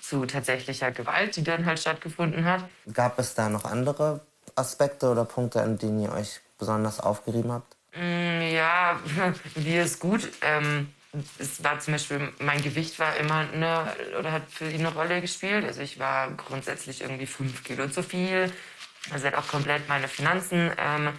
zu 0.00 0.26
tatsächlicher 0.26 0.90
Gewalt, 0.90 1.36
die 1.36 1.44
dann 1.44 1.66
halt 1.66 1.78
stattgefunden 1.78 2.44
hat. 2.44 2.64
Gab 2.92 3.18
es 3.18 3.34
da 3.34 3.48
noch 3.48 3.64
andere 3.64 4.20
Aspekte 4.56 5.08
oder 5.08 5.24
Punkte, 5.24 5.62
an 5.62 5.78
denen 5.78 6.02
ihr 6.02 6.12
euch 6.12 6.40
besonders 6.58 7.00
aufgerieben 7.00 7.52
habt? 7.52 7.76
Mm, 7.94 8.42
ja, 8.52 8.98
wie 9.54 9.76
ist 9.76 10.00
gut. 10.00 10.28
Ähm, 10.42 10.92
es 11.38 11.62
war 11.62 11.78
zum 11.80 11.94
Beispiel, 11.94 12.32
mein 12.38 12.62
Gewicht 12.62 12.98
war 12.98 13.16
immer 13.16 13.46
eine, 13.52 13.92
oder 14.18 14.32
hat 14.32 14.42
für 14.48 14.68
ihn 14.68 14.86
eine 14.86 14.94
Rolle 14.94 15.20
gespielt. 15.20 15.64
Also 15.64 15.80
ich 15.80 15.98
war 15.98 16.30
grundsätzlich 16.32 17.00
irgendwie 17.00 17.26
fünf 17.26 17.64
Kilo 17.64 17.88
zu 17.88 18.02
viel. 18.02 18.52
Also 19.12 19.26
hat 19.26 19.34
auch 19.34 19.48
komplett 19.48 19.88
meine 19.88 20.08
Finanzen 20.08 20.70
ähm, 20.78 21.12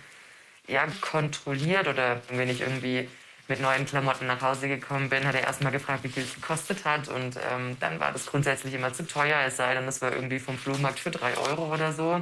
ja, 0.72 0.88
kontrolliert 1.02 1.88
oder 1.88 2.22
wenn 2.30 2.50
ich 2.50 2.62
irgendwie 2.62 3.08
mit 3.48 3.62
neuen 3.62 3.86
Klamotten 3.86 4.28
nach 4.28 4.42
Hause 4.42 4.68
gekommen 4.68 5.10
bin, 5.10 5.26
hat 5.26 5.36
er 5.36 5.42
erstmal 5.42 5.72
gefragt, 5.72 6.04
wie 6.04 6.10
viel 6.10 6.24
es 6.24 6.36
gekostet 6.36 6.86
hat. 6.86 7.10
Und 7.10 7.36
ähm, 7.52 7.76
dann 7.80 8.00
war 8.00 8.12
das 8.12 8.26
grundsätzlich 8.26 8.74
immer 8.74 8.94
zu 8.94 9.06
teuer, 9.06 9.38
es 9.46 9.58
sei 9.58 9.74
denn, 9.74 9.88
es 9.88 10.02
war 10.02 10.14
irgendwie 10.14 10.40
vom 10.40 10.58
Flohmarkt 10.58 11.00
für 11.00 11.12
drei 11.12 11.36
Euro 11.38 11.74
oder 11.74 11.92
so. 11.92 12.22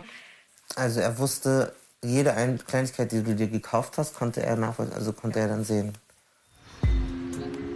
Also 0.75 0.99
er 1.01 1.17
wusste, 1.19 1.73
jede 2.03 2.33
Kleinigkeit, 2.65 3.11
die 3.11 3.23
du 3.23 3.35
dir 3.35 3.47
gekauft 3.47 3.97
hast, 3.97 4.15
konnte 4.15 4.41
er 4.41 4.55
nachvollziehen, 4.55 4.95
also 4.95 5.13
konnte 5.13 5.39
er 5.39 5.47
dann 5.49 5.63
sehen. 5.63 5.93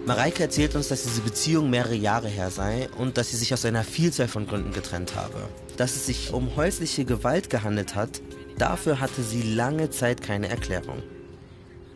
Mareike 0.05 0.43
erzählt 0.43 0.75
uns, 0.75 0.89
dass 0.89 1.03
diese 1.03 1.21
Beziehung 1.21 1.69
mehrere 1.69 1.95
Jahre 1.95 2.27
her 2.27 2.51
sei 2.51 2.89
und 2.97 3.17
dass 3.17 3.29
sie 3.29 3.37
sich 3.37 3.53
aus 3.53 3.63
einer 3.63 3.85
Vielzahl 3.85 4.27
von 4.27 4.47
Gründen 4.47 4.73
getrennt 4.73 5.15
habe. 5.15 5.47
Dass 5.77 5.95
es 5.95 6.05
sich 6.05 6.33
um 6.33 6.55
häusliche 6.57 7.05
Gewalt 7.05 7.49
gehandelt 7.49 7.95
hat, 7.95 8.21
dafür 8.57 8.99
hatte 8.99 9.23
sie 9.23 9.41
lange 9.41 9.89
Zeit 9.89 10.21
keine 10.21 10.49
Erklärung. 10.49 11.03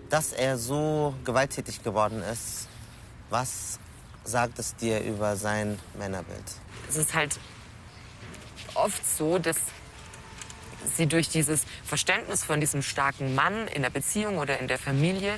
Dass 0.09 0.31
er 0.33 0.57
so 0.57 1.13
gewalttätig 1.25 1.83
geworden 1.83 2.21
ist, 2.21 2.67
was 3.29 3.79
sagt 4.23 4.59
es 4.59 4.75
dir 4.75 5.01
über 5.01 5.35
sein 5.35 5.79
Männerbild? 5.97 6.43
Es 6.89 6.95
ist 6.97 7.13
halt 7.13 7.39
oft 8.75 9.05
so, 9.17 9.37
dass 9.37 9.57
sie 10.95 11.07
durch 11.07 11.29
dieses 11.29 11.63
Verständnis 11.83 12.43
von 12.43 12.59
diesem 12.59 12.81
starken 12.81 13.35
Mann 13.35 13.67
in 13.67 13.81
der 13.81 13.89
Beziehung 13.89 14.37
oder 14.37 14.59
in 14.59 14.67
der 14.67 14.77
Familie 14.77 15.35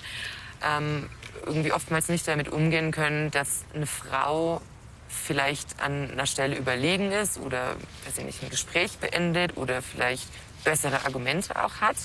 ähm, 0.63 1.09
irgendwie 1.45 1.71
oftmals 1.71 2.09
nicht 2.09 2.27
damit 2.27 2.49
umgehen 2.49 2.91
können, 2.91 3.31
dass 3.31 3.63
eine 3.73 3.87
Frau 3.87 4.61
vielleicht 5.07 5.81
an 5.81 6.11
einer 6.11 6.27
Stelle 6.27 6.55
überlegen 6.55 7.11
ist 7.11 7.39
oder 7.39 7.75
weiß 8.05 8.19
ich 8.19 8.25
nicht, 8.25 8.43
ein 8.43 8.49
Gespräch 8.49 8.97
beendet 8.99 9.57
oder 9.57 9.81
vielleicht 9.81 10.27
bessere 10.63 11.05
Argumente 11.05 11.55
auch 11.63 11.81
hat. 11.81 11.95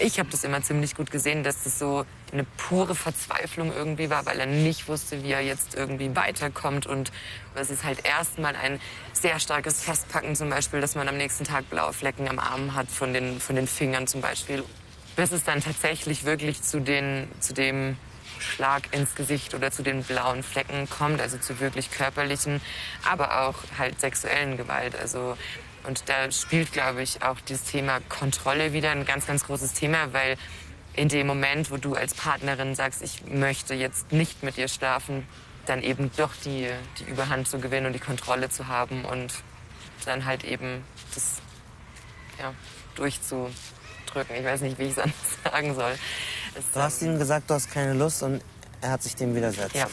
Ich 0.00 0.18
habe 0.18 0.28
das 0.30 0.44
immer 0.44 0.62
ziemlich 0.62 0.94
gut 0.94 1.10
gesehen, 1.10 1.42
dass 1.42 1.64
das 1.64 1.78
so 1.78 2.04
eine 2.32 2.44
pure 2.56 2.94
Verzweiflung 2.94 3.72
irgendwie 3.72 4.10
war, 4.10 4.26
weil 4.26 4.40
er 4.40 4.46
nicht 4.46 4.88
wusste, 4.88 5.22
wie 5.22 5.32
er 5.32 5.40
jetzt 5.40 5.74
irgendwie 5.74 6.14
weiterkommt. 6.14 6.86
Und 6.86 7.12
es 7.54 7.70
ist 7.70 7.84
halt 7.84 8.06
erstmal 8.06 8.56
ein 8.56 8.80
sehr 9.12 9.38
starkes 9.38 9.82
Festpacken 9.82 10.36
zum 10.36 10.50
Beispiel, 10.50 10.80
dass 10.80 10.94
man 10.94 11.08
am 11.08 11.16
nächsten 11.16 11.44
Tag 11.44 11.68
blaue 11.70 11.92
Flecken 11.92 12.28
am 12.28 12.38
Arm 12.38 12.74
hat 12.74 12.90
von 12.90 13.12
den, 13.12 13.40
von 13.40 13.56
den 13.56 13.66
Fingern 13.66 14.06
zum 14.06 14.20
Beispiel. 14.20 14.64
Bis 15.16 15.32
es 15.32 15.44
dann 15.44 15.62
tatsächlich 15.62 16.24
wirklich 16.24 16.62
zu, 16.62 16.80
den, 16.80 17.28
zu 17.40 17.54
dem 17.54 17.96
Schlag 18.38 18.94
ins 18.94 19.14
Gesicht 19.14 19.54
oder 19.54 19.70
zu 19.70 19.82
den 19.82 20.02
blauen 20.02 20.42
Flecken 20.42 20.88
kommt, 20.88 21.20
also 21.20 21.38
zu 21.38 21.60
wirklich 21.60 21.90
körperlichen, 21.90 22.60
aber 23.08 23.46
auch 23.46 23.54
halt 23.78 24.00
sexuellen 24.00 24.56
Gewalt. 24.56 24.96
Also 24.96 25.36
und 25.86 26.08
da 26.08 26.30
spielt, 26.30 26.72
glaube 26.72 27.02
ich, 27.02 27.22
auch 27.22 27.40
das 27.48 27.62
Thema 27.62 28.00
Kontrolle 28.08 28.72
wieder 28.72 28.90
ein 28.90 29.04
ganz, 29.04 29.26
ganz 29.26 29.44
großes 29.44 29.72
Thema, 29.72 30.12
weil 30.12 30.36
in 30.94 31.08
dem 31.08 31.26
Moment, 31.26 31.70
wo 31.70 31.76
du 31.76 31.94
als 31.94 32.14
Partnerin 32.14 32.74
sagst, 32.74 33.02
ich 33.02 33.24
möchte 33.26 33.74
jetzt 33.74 34.12
nicht 34.12 34.42
mit 34.42 34.56
dir 34.56 34.68
schlafen, 34.68 35.26
dann 35.66 35.82
eben 35.82 36.10
doch 36.16 36.32
die, 36.44 36.68
die 36.98 37.04
Überhand 37.04 37.48
zu 37.48 37.58
gewinnen 37.58 37.86
und 37.86 37.92
die 37.92 38.00
Kontrolle 38.00 38.48
zu 38.48 38.68
haben 38.68 39.04
und 39.04 39.32
dann 40.04 40.24
halt 40.24 40.44
eben 40.44 40.84
das 41.14 41.36
ja, 42.38 42.52
durchzudrücken. 42.94 44.36
Ich 44.36 44.44
weiß 44.44 44.62
nicht, 44.62 44.78
wie 44.78 44.84
ich 44.84 44.92
es 44.92 44.98
anders 44.98 45.38
sagen 45.44 45.74
soll. 45.74 45.92
Es, 46.54 46.64
du 46.72 46.80
hast 46.80 47.02
ihm 47.02 47.18
gesagt, 47.18 47.50
du 47.50 47.54
hast 47.54 47.70
keine 47.70 47.92
Lust 47.92 48.22
und 48.22 48.42
er 48.80 48.90
hat 48.90 49.02
sich 49.02 49.16
dem 49.16 49.34
widersetzt. 49.34 49.74
Ja. 49.74 49.88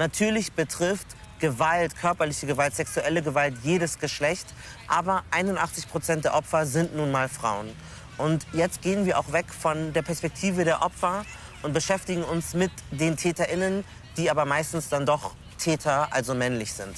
Natürlich 0.00 0.52
betrifft 0.54 1.08
Gewalt, 1.40 1.94
körperliche 1.94 2.46
Gewalt, 2.46 2.74
sexuelle 2.74 3.20
Gewalt 3.20 3.54
jedes 3.62 3.98
Geschlecht, 3.98 4.46
aber 4.88 5.24
81 5.30 5.90
Prozent 5.90 6.24
der 6.24 6.32
Opfer 6.32 6.64
sind 6.64 6.96
nun 6.96 7.10
mal 7.10 7.28
Frauen. 7.28 7.68
Und 8.16 8.46
jetzt 8.54 8.80
gehen 8.80 9.04
wir 9.04 9.18
auch 9.18 9.30
weg 9.32 9.44
von 9.52 9.92
der 9.92 10.00
Perspektive 10.00 10.64
der 10.64 10.80
Opfer 10.80 11.26
und 11.62 11.74
beschäftigen 11.74 12.24
uns 12.24 12.54
mit 12.54 12.70
den 12.90 13.18
TäterInnen, 13.18 13.84
die 14.16 14.30
aber 14.30 14.46
meistens 14.46 14.88
dann 14.88 15.04
doch 15.04 15.34
Täter, 15.58 16.10
also 16.14 16.34
männlich 16.34 16.72
sind. 16.72 16.96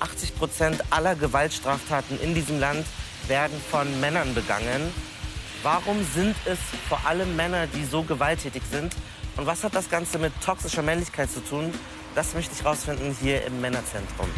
80 0.00 0.36
Prozent 0.36 0.82
aller 0.90 1.14
Gewaltstraftaten 1.14 2.20
in 2.20 2.34
diesem 2.34 2.58
Land 2.58 2.84
werden 3.28 3.60
von 3.70 4.00
Männern 4.00 4.34
begangen. 4.34 4.92
Warum 5.62 6.04
sind 6.16 6.34
es 6.46 6.58
vor 6.88 6.98
allem 7.06 7.36
Männer, 7.36 7.68
die 7.68 7.84
so 7.84 8.02
gewalttätig 8.02 8.64
sind? 8.68 8.92
Und 9.36 9.46
was 9.46 9.64
hat 9.64 9.74
das 9.74 9.90
Ganze 9.90 10.18
mit 10.18 10.32
toxischer 10.44 10.82
Männlichkeit 10.82 11.28
zu 11.28 11.40
tun? 11.40 11.72
Das 12.14 12.34
möchte 12.34 12.54
ich 12.54 12.64
rausfinden 12.64 13.16
hier 13.20 13.44
im 13.44 13.60
Männerzentrum. 13.60 14.28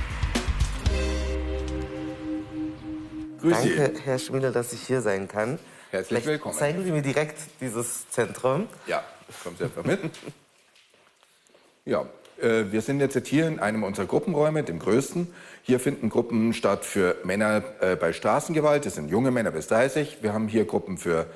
Grüß 3.42 3.52
Danke, 3.52 3.92
Sie. 3.94 4.02
Herr 4.04 4.18
Schmieder, 4.18 4.50
dass 4.52 4.72
ich 4.72 4.80
hier 4.86 5.02
sein 5.02 5.28
kann. 5.28 5.58
Herzlich 5.90 6.08
Vielleicht 6.08 6.26
willkommen. 6.26 6.54
Zeigen 6.54 6.82
Sie 6.82 6.92
mir 6.92 7.02
direkt 7.02 7.36
dieses 7.60 8.08
Zentrum. 8.08 8.68
Ja, 8.86 9.04
kommen 9.42 9.56
Sie 9.58 9.64
einfach 9.64 9.84
mit. 9.84 10.00
Ja, 11.84 12.06
äh, 12.40 12.64
wir 12.70 12.80
sind 12.80 13.00
jetzt 13.00 13.26
hier 13.26 13.46
in 13.46 13.60
einem 13.60 13.84
unserer 13.84 14.06
Gruppenräume, 14.06 14.62
dem 14.62 14.78
größten. 14.78 15.32
Hier 15.62 15.78
finden 15.78 16.08
Gruppen 16.08 16.54
statt 16.54 16.86
für 16.86 17.16
Männer 17.22 17.62
äh, 17.80 17.96
bei 17.96 18.14
Straßengewalt, 18.14 18.86
das 18.86 18.94
sind 18.94 19.10
junge 19.10 19.30
Männer 19.30 19.50
bis 19.50 19.66
30. 19.68 20.18
Wir 20.22 20.32
haben 20.32 20.48
hier 20.48 20.64
Gruppen 20.64 20.96
für 20.96 21.26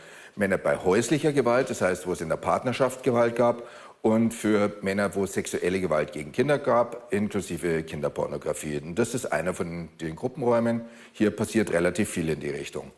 Männer 0.40 0.58
bei 0.58 0.76
häuslicher 0.76 1.32
Gewalt, 1.32 1.70
das 1.70 1.82
heißt, 1.82 2.06
wo 2.06 2.12
es 2.12 2.20
in 2.20 2.30
der 2.30 2.36
Partnerschaft 2.36 3.04
Gewalt 3.04 3.36
gab. 3.36 3.62
Und 4.02 4.32
für 4.32 4.72
Männer, 4.80 5.14
wo 5.14 5.24
es 5.24 5.34
sexuelle 5.34 5.78
Gewalt 5.78 6.12
gegen 6.12 6.32
Kinder 6.32 6.58
gab, 6.58 7.12
inklusive 7.12 7.82
Kinderpornografie. 7.82 8.78
Und 8.78 8.98
das 8.98 9.14
ist 9.14 9.26
einer 9.26 9.52
von 9.52 9.90
den 10.00 10.16
Gruppenräumen. 10.16 10.86
Hier 11.12 11.30
passiert 11.30 11.70
relativ 11.70 12.08
viel 12.08 12.30
in 12.30 12.40
die 12.40 12.48
Richtung. 12.48 12.90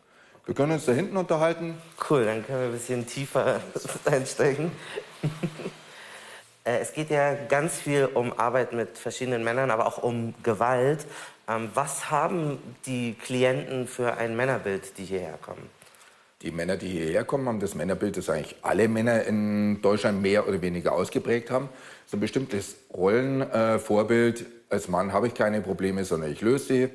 Wir 0.45 0.55
können 0.55 0.71
uns 0.71 0.85
da 0.85 0.93
hinten 0.93 1.17
unterhalten. 1.17 1.75
Cool, 2.09 2.23
dann 2.23 2.45
können 2.45 2.59
wir 2.59 2.65
ein 2.67 2.71
bisschen 2.71 3.05
tiefer 3.05 3.59
einsteigen. 4.05 4.71
Äh, 6.65 6.77
es 6.77 6.93
geht 6.93 7.09
ja 7.09 7.33
ganz 7.49 7.75
viel 7.75 8.05
um 8.05 8.39
Arbeit 8.39 8.71
mit 8.71 8.97
verschiedenen 8.97 9.43
Männern, 9.43 9.69
aber 9.69 9.85
auch 9.85 9.97
um 9.97 10.33
Gewalt. 10.43 11.05
Ähm, 11.45 11.69
was 11.73 12.09
haben 12.09 12.57
die 12.85 13.15
Klienten 13.15 13.85
für 13.85 14.15
ein 14.15 14.37
Männerbild, 14.37 14.97
die 14.97 15.03
hierher 15.03 15.37
kommen? 15.41 15.69
Die 16.43 16.51
Männer, 16.51 16.75
die 16.75 16.89
hierher 16.89 17.23
kommen, 17.23 17.47
haben 17.47 17.61
das 17.61 17.73
Männerbild, 17.73 18.17
das 18.17 18.29
eigentlich 18.29 18.57
alle 18.61 18.89
Männer 18.89 19.23
in 19.23 19.81
Deutschland 19.81 20.21
mehr 20.21 20.45
oder 20.45 20.61
weniger 20.61 20.91
ausgeprägt 20.91 21.49
haben. 21.49 21.69
So 22.05 22.17
ein 22.17 22.19
bestimmtes 22.19 22.75
Rollenvorbild. 22.93 24.41
Äh, 24.41 24.45
Als 24.69 24.89
Mann 24.89 25.13
habe 25.13 25.27
ich 25.27 25.35
keine 25.35 25.61
Probleme, 25.61 26.03
sondern 26.03 26.33
ich 26.33 26.41
löse 26.41 26.65
sie. 26.65 26.89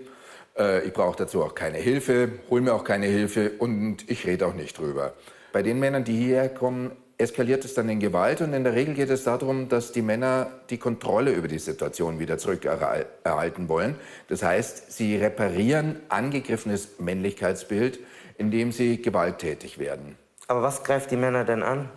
Äh, 0.59 0.87
ich 0.87 0.93
brauche 0.93 1.17
dazu 1.17 1.43
auch 1.43 1.55
keine 1.55 1.78
Hilfe, 1.78 2.31
hole 2.50 2.61
mir 2.61 2.75
auch 2.75 2.85
keine 2.85 3.07
Hilfe 3.07 3.52
und 3.59 4.11
ich 4.11 4.26
rede 4.26 4.47
auch 4.47 4.55
nicht 4.55 4.76
drüber. 4.76 5.14
Bei 5.50 5.62
den 5.62 5.78
Männern, 5.78 6.05
die 6.05 6.17
hierher 6.17 6.50
kommen, 6.50 6.90
eskaliert 7.17 7.64
es 7.64 7.73
dann 7.73 7.88
in 7.88 8.00
Gewalt 8.00 8.43
und 8.43 8.52
in 8.52 8.64
der 8.64 8.75
Regel 8.75 8.95
geht 8.95 9.09
es 9.09 9.25
darum, 9.25 9.71
dass 9.71 9.93
die 9.93 10.02
Männer 10.02 10.50
die 10.69 10.76
Kontrolle 10.76 11.33
über 11.33 11.49
die 11.49 11.59
Situation 11.59 12.21
wieder 12.21 12.37
zurückerhalten 12.37 13.69
wollen. 13.71 13.97
Das 14.28 14.43
heißt, 14.43 14.93
sie 14.93 15.17
reparieren 15.17 15.97
angegriffenes 16.11 16.99
Männlichkeitsbild, 16.99 17.99
indem 18.38 18.73
sie 18.73 19.02
gewalttätig 19.02 19.78
werden. 19.78 20.16
Aber 20.47 20.62
was 20.62 20.83
greift 20.83 21.11
die 21.11 21.16
Männer 21.16 21.45
denn 21.45 21.62
an? 21.62 21.90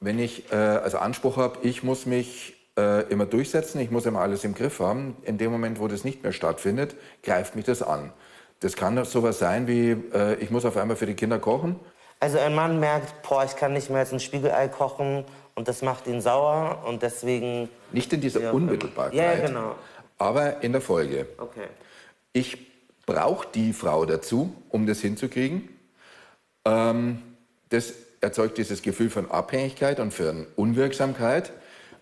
Wenn 0.00 0.18
ich 0.18 0.50
äh, 0.50 0.56
also 0.56 0.98
Anspruch 0.98 1.36
habe, 1.36 1.60
ich 1.62 1.84
muss 1.84 2.06
mich 2.06 2.56
äh, 2.76 3.08
immer 3.08 3.26
durchsetzen, 3.26 3.80
ich 3.80 3.92
muss 3.92 4.04
immer 4.04 4.20
alles 4.20 4.42
im 4.42 4.54
Griff 4.54 4.80
haben, 4.80 5.16
in 5.22 5.38
dem 5.38 5.52
Moment, 5.52 5.78
wo 5.78 5.86
das 5.86 6.02
nicht 6.02 6.24
mehr 6.24 6.32
stattfindet, 6.32 6.96
greift 7.22 7.54
mich 7.54 7.64
das 7.64 7.82
an. 7.82 8.12
Das 8.58 8.74
kann 8.74 9.04
sowas 9.04 9.38
sein 9.38 9.68
wie, 9.68 9.90
äh, 9.90 10.34
ich 10.40 10.50
muss 10.50 10.64
auf 10.64 10.76
einmal 10.76 10.96
für 10.96 11.06
die 11.06 11.14
Kinder 11.14 11.38
kochen 11.38 11.78
also 12.22 12.38
ein 12.38 12.54
Mann 12.54 12.78
merkt, 12.78 13.20
boah, 13.28 13.44
ich 13.44 13.56
kann 13.56 13.72
nicht 13.72 13.90
mehr 13.90 13.98
als 13.98 14.12
ein 14.12 14.20
Spiegelei 14.20 14.68
kochen 14.68 15.24
und 15.56 15.66
das 15.66 15.82
macht 15.82 16.06
ihn 16.06 16.20
sauer 16.20 16.84
und 16.86 17.02
deswegen... 17.02 17.68
Nicht 17.90 18.12
in 18.12 18.20
dieser 18.20 18.42
ja, 18.42 18.50
Unmittelbarkeit, 18.52 19.14
ja, 19.14 19.46
genau. 19.46 19.74
aber 20.18 20.62
in 20.62 20.70
der 20.70 20.80
Folge. 20.80 21.26
Okay. 21.36 21.66
Ich 22.32 22.71
brauche 23.12 23.48
die 23.54 23.72
Frau 23.72 24.04
dazu, 24.04 24.54
um 24.68 24.86
das 24.86 25.00
hinzukriegen. 25.00 25.68
Ähm, 26.64 27.22
das 27.68 27.92
erzeugt 28.20 28.58
dieses 28.58 28.82
Gefühl 28.82 29.10
von 29.10 29.30
Abhängigkeit 29.30 30.00
und 30.00 30.12
von 30.12 30.46
Unwirksamkeit. 30.56 31.52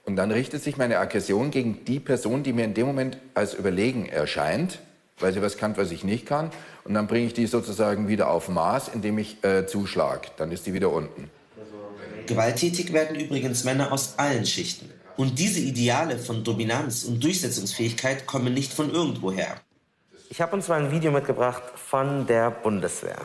Und 0.05 0.17
dann 0.17 0.31
richtet 0.31 0.63
sich 0.63 0.77
meine 0.77 0.99
Aggression 0.99 1.51
gegen 1.51 1.85
die 1.85 2.01
Person, 2.01 2.43
die 2.43 2.53
mir 2.53 2.65
in 2.65 2.75
dem 2.75 2.87
Moment 2.87 3.19
als 3.35 3.55
überlegen 3.55 4.07
erscheint 4.07 4.81
weil 5.21 5.33
sie 5.33 5.43
was 5.43 5.57
kann, 5.57 5.77
was 5.77 5.91
ich 5.91 6.05
nicht 6.05 6.27
kann. 6.27 6.51
Und 6.85 6.95
dann 6.95 7.07
bringe 7.07 7.27
ich 7.27 7.35
die 7.35 7.47
sozusagen 7.47 8.09
wieder 8.09 8.31
auf 8.31 8.49
Maß, 8.49 8.89
indem 8.89 9.19
ich 9.19 9.43
äh, 9.45 9.67
zuschlag. 9.67 10.37
Dann 10.37 10.51
ist 10.53 10.67
die 10.67 10.75
wieder 10.75 10.91
unten. 10.91 11.31
Gewalttätig 12.27 12.93
werden 12.93 13.19
übrigens 13.19 13.65
Männer 13.65 13.93
aus 13.93 14.15
allen 14.17 14.47
Schichten. 14.47 14.91
Und 15.17 15.39
diese 15.39 15.61
Ideale 15.61 16.19
von 16.19 16.45
Dominanz 16.45 17.05
und 17.05 17.23
Durchsetzungsfähigkeit 17.23 18.27
kommen 18.27 18.55
nicht 18.55 18.73
von 18.73 18.91
irgendwoher. 18.91 19.57
Ich 20.33 20.41
habe 20.41 20.55
uns 20.55 20.69
mal 20.69 20.81
ein 20.81 20.93
Video 20.93 21.11
mitgebracht 21.11 21.65
von 21.75 22.25
der 22.25 22.53
Bundeswehr. 22.53 23.19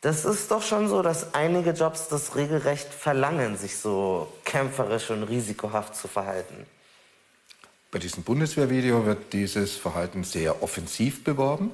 Das 0.00 0.24
ist 0.24 0.50
doch 0.50 0.62
schon 0.62 0.88
so, 0.88 1.02
dass 1.02 1.34
einige 1.34 1.70
Jobs 1.70 2.08
das 2.08 2.34
regelrecht 2.34 2.92
verlangen, 2.92 3.56
sich 3.56 3.76
so 3.76 4.32
kämpferisch 4.44 5.10
und 5.10 5.22
risikohaft 5.22 5.94
zu 5.94 6.08
verhalten. 6.08 6.66
Bei 7.92 8.00
diesem 8.00 8.24
Bundeswehrvideo 8.24 9.06
wird 9.06 9.32
dieses 9.32 9.76
Verhalten 9.76 10.24
sehr 10.24 10.60
offensiv 10.60 11.22
beworben, 11.22 11.70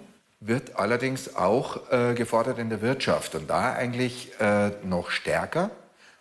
wird 0.47 0.77
allerdings 0.77 1.37
auch 1.37 1.91
äh, 1.91 2.15
gefordert 2.15 2.59
in 2.59 2.69
der 2.69 2.83
Wirtschaft 2.83 3.35
und 3.35 3.49
da 3.49 3.73
eigentlich 3.73 4.33
äh, 4.41 4.71
noch 4.85 5.11
stärker. 5.11 5.71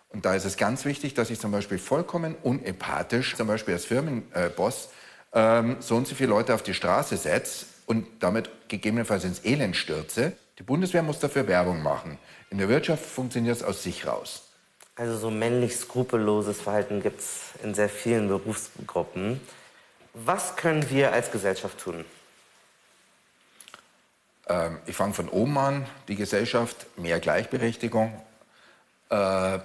Und 0.08 0.24
da 0.24 0.34
ist 0.34 0.44
es 0.44 0.56
ganz 0.56 0.84
wichtig, 0.84 1.14
dass 1.14 1.30
ich 1.30 1.40
zum 1.40 1.50
Beispiel 1.50 1.78
vollkommen 1.78 2.36
unempathisch, 2.42 3.36
zum 3.36 3.48
Beispiel 3.48 3.74
als 3.74 3.84
Firmenboss, 3.84 4.90
äh, 5.32 5.62
so 5.80 5.96
und 5.96 6.06
so 6.06 6.14
viele 6.14 6.30
Leute 6.30 6.54
auf 6.54 6.62
die 6.62 6.74
Straße 6.74 7.16
setze 7.16 7.66
und 7.86 8.06
damit 8.20 8.50
gegebenenfalls 8.68 9.24
ins 9.24 9.44
Elend 9.44 9.76
stürze 9.76 10.32
die 10.58 10.62
Bundeswehr 10.62 11.02
muss 11.02 11.18
dafür 11.18 11.48
Werbung 11.48 11.82
machen. 11.82 12.18
In 12.50 12.58
der 12.58 12.68
Wirtschaft 12.68 13.04
funktioniert 13.04 13.56
es 13.56 13.62
aus 13.62 13.82
sich 13.82 14.06
raus. 14.06 14.44
Also 14.96 15.16
so 15.16 15.30
männlich 15.30 15.74
skrupelloses 15.74 16.60
Verhalten 16.60 17.02
gibt 17.02 17.18
es 17.20 17.40
in 17.62 17.74
sehr 17.74 17.88
vielen 17.88 18.28
Berufsgruppen. 18.28 19.40
Was 20.12 20.54
können 20.54 20.88
wir 20.90 21.12
als 21.12 21.32
Gesellschaft 21.32 21.80
tun? 21.80 22.04
Ähm, 24.48 24.78
ich 24.86 24.96
fange 24.96 25.14
von 25.14 25.28
oben 25.28 25.56
an. 25.58 25.86
Die 26.08 26.16
Gesellschaft, 26.16 26.86
mehr 26.98 27.20
Gleichberechtigung, 27.20 28.12
äh, 29.10 29.58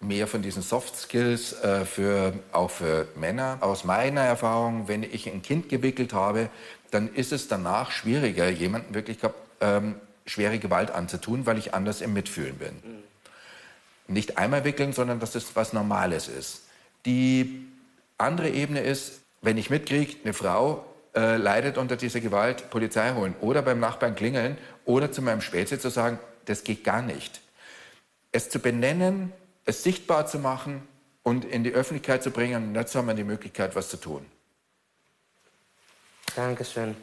mehr 0.00 0.26
von 0.26 0.42
diesen 0.42 0.62
Soft 0.62 0.96
Skills 0.96 1.52
äh, 1.62 1.84
für, 1.84 2.34
auch 2.52 2.70
für 2.70 3.08
Männer. 3.16 3.58
Aus 3.60 3.84
meiner 3.84 4.20
Erfahrung, 4.20 4.88
wenn 4.88 5.02
ich 5.02 5.28
ein 5.28 5.42
Kind 5.42 5.68
gewickelt 5.68 6.12
habe, 6.12 6.50
dann 6.90 7.12
ist 7.12 7.32
es 7.32 7.48
danach 7.48 7.90
schwieriger, 7.90 8.48
jemanden 8.48 8.94
wirklich 8.94 9.18
ähm, 9.60 9.96
schwere 10.26 10.58
Gewalt 10.58 10.90
anzutun, 10.90 11.46
weil 11.46 11.58
ich 11.58 11.74
anders 11.74 12.00
im 12.00 12.12
Mitfühlen 12.12 12.56
bin. 12.56 12.74
Mhm. 12.74 13.02
Nicht 14.06 14.38
einmal 14.38 14.64
wickeln, 14.64 14.92
sondern 14.92 15.20
dass 15.20 15.32
das 15.32 15.56
was 15.56 15.72
Normales 15.72 16.28
ist. 16.28 16.62
Die 17.06 17.66
andere 18.18 18.50
Ebene 18.50 18.80
ist, 18.80 19.20
wenn 19.42 19.56
ich 19.56 19.70
mitkriege, 19.70 20.16
eine 20.22 20.34
Frau 20.34 20.84
äh, 21.14 21.36
leidet 21.36 21.78
unter 21.78 21.96
dieser 21.96 22.20
Gewalt, 22.20 22.70
Polizei 22.70 23.12
holen 23.14 23.34
oder 23.40 23.62
beim 23.62 23.80
Nachbarn 23.80 24.14
klingeln 24.14 24.58
oder 24.84 25.12
zu 25.12 25.22
meinem 25.22 25.40
Spätzle 25.40 25.78
zu 25.78 25.90
sagen, 25.90 26.18
das 26.46 26.64
geht 26.64 26.84
gar 26.84 27.02
nicht. 27.02 27.40
Es 28.32 28.50
zu 28.50 28.58
benennen, 28.58 29.32
es 29.64 29.82
sichtbar 29.82 30.26
zu 30.26 30.38
machen 30.38 30.86
und 31.22 31.44
in 31.44 31.64
die 31.64 31.72
Öffentlichkeit 31.72 32.22
zu 32.22 32.30
bringen, 32.30 32.74
dazu 32.74 32.98
haben 32.98 33.06
wir 33.06 33.14
die 33.14 33.24
Möglichkeit, 33.24 33.76
was 33.76 33.88
zu 33.88 33.96
tun. 33.96 34.26
Dankeschön. 36.36 36.96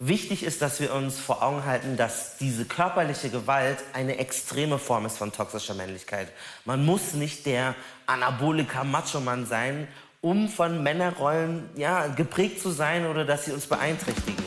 Wichtig 0.00 0.42
ist, 0.42 0.60
dass 0.60 0.80
wir 0.80 0.92
uns 0.92 1.18
vor 1.18 1.42
Augen 1.42 1.64
halten, 1.64 1.96
dass 1.96 2.36
diese 2.36 2.64
körperliche 2.64 3.30
Gewalt 3.30 3.78
eine 3.92 4.18
extreme 4.18 4.78
Form 4.78 5.06
ist 5.06 5.16
von 5.16 5.32
toxischer 5.32 5.72
Männlichkeit. 5.74 6.28
Man 6.64 6.84
muss 6.84 7.14
nicht 7.14 7.46
der 7.46 7.74
Anabolika-Macho-Mann 8.06 9.46
sein, 9.46 9.88
um 10.24 10.48
von 10.48 10.82
Männerrollen 10.82 11.68
ja, 11.76 12.06
geprägt 12.06 12.58
zu 12.58 12.70
sein 12.70 13.04
oder 13.04 13.26
dass 13.26 13.44
sie 13.44 13.52
uns 13.52 13.66
beeinträchtigen. 13.66 14.42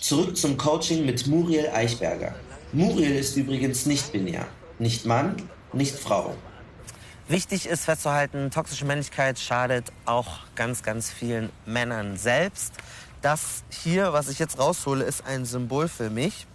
Zurück 0.00 0.36
zum 0.36 0.56
Coaching 0.56 1.04
mit 1.04 1.26
Muriel 1.26 1.70
Eichberger. 1.74 2.36
Muriel 2.72 3.16
ist 3.16 3.36
übrigens 3.36 3.84
nicht 3.84 4.12
binär. 4.12 4.46
Nicht 4.78 5.06
Mann, 5.06 5.34
nicht 5.72 5.96
Frau. 5.96 6.36
Wichtig 7.26 7.66
ist 7.66 7.84
festzuhalten, 7.86 8.52
toxische 8.52 8.84
Männlichkeit 8.84 9.40
schadet 9.40 9.90
auch 10.04 10.38
ganz, 10.54 10.84
ganz 10.84 11.10
vielen 11.10 11.50
Männern 11.66 12.16
selbst. 12.16 12.74
Das 13.22 13.64
hier, 13.70 14.12
was 14.12 14.28
ich 14.28 14.38
jetzt 14.38 14.60
raushole, 14.60 15.02
ist 15.02 15.26
ein 15.26 15.46
Symbol 15.46 15.88
für 15.88 16.10
mich. 16.10 16.46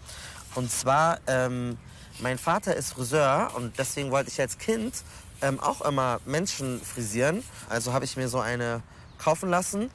Und 0.55 0.71
zwar, 0.71 1.19
ähm, 1.27 1.77
mein 2.21 2.37
Vater 2.37 2.75
ist 2.75 2.93
Friseur 2.93 3.51
und 3.55 3.77
deswegen 3.79 4.11
wollte 4.11 4.29
ich 4.29 4.39
als 4.39 4.57
Kind 4.57 4.93
ähm, 5.41 5.59
auch 5.59 5.81
immer 5.81 6.19
Menschen 6.25 6.81
frisieren. 6.81 7.43
Also 7.69 7.93
habe 7.93 8.05
ich 8.05 8.17
mir 8.17 8.27
so 8.27 8.39
eine 8.39 8.81
kaufen 9.17 9.49
lassen. 9.49 9.89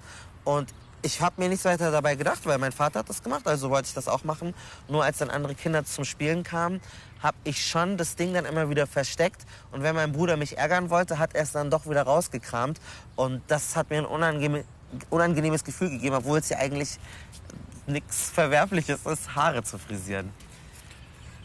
Und 0.45 0.73
ich 1.03 1.21
habe 1.21 1.41
mir 1.41 1.49
nichts 1.49 1.65
weiter 1.65 1.91
dabei 1.91 2.15
gedacht, 2.15 2.47
weil 2.47 2.59
mein 2.59 2.73
Vater 2.73 3.01
hat 3.01 3.11
das 3.11 3.23
gemacht, 3.23 3.47
also 3.47 3.69
wollte 3.69 3.89
ich 3.89 3.95
das 3.95 4.09
auch 4.09 4.25
machen. 4.25 4.55
Nur 4.89 5.05
als 5.05 5.19
dann 5.19 5.29
andere 5.31 5.55
Kinder 5.55 5.85
zum 5.85 6.05
Spielen 6.05 6.45
kamen, 6.45 6.81
habe 7.23 7.37
ich 7.45 7.67
schon 7.67 7.97
das 7.97 8.17
Ding 8.17 8.33
dann 8.33 8.47
immer 8.47 8.71
wieder 8.71 8.87
versteckt. 8.87 9.45
Und 9.73 9.83
wenn 9.83 9.95
mein 9.95 10.13
Bruder 10.13 10.37
mich 10.37 10.57
ärgern 10.57 10.91
wollte, 10.91 11.19
hat 11.19 11.35
er 11.35 11.43
es 11.43 11.53
dann 11.53 11.71
doch 11.71 11.89
wieder 11.89 12.03
rausgekramt. 12.03 12.81
Und 13.17 13.43
das 13.49 13.77
hat 13.77 13.91
mir 13.91 13.99
ein 13.99 14.07
unangenehm, 14.07 14.65
unangenehmes 15.11 15.65
Gefühl 15.65 15.91
gegeben, 15.91 16.17
obwohl 16.17 16.39
es 16.39 16.49
ja 16.49 16.59
eigentlich 16.59 16.99
nichts 17.87 18.31
Verwerfliches 18.31 19.05
ist, 19.05 19.35
Haare 19.35 19.63
zu 19.63 19.79
frisieren. 19.79 20.33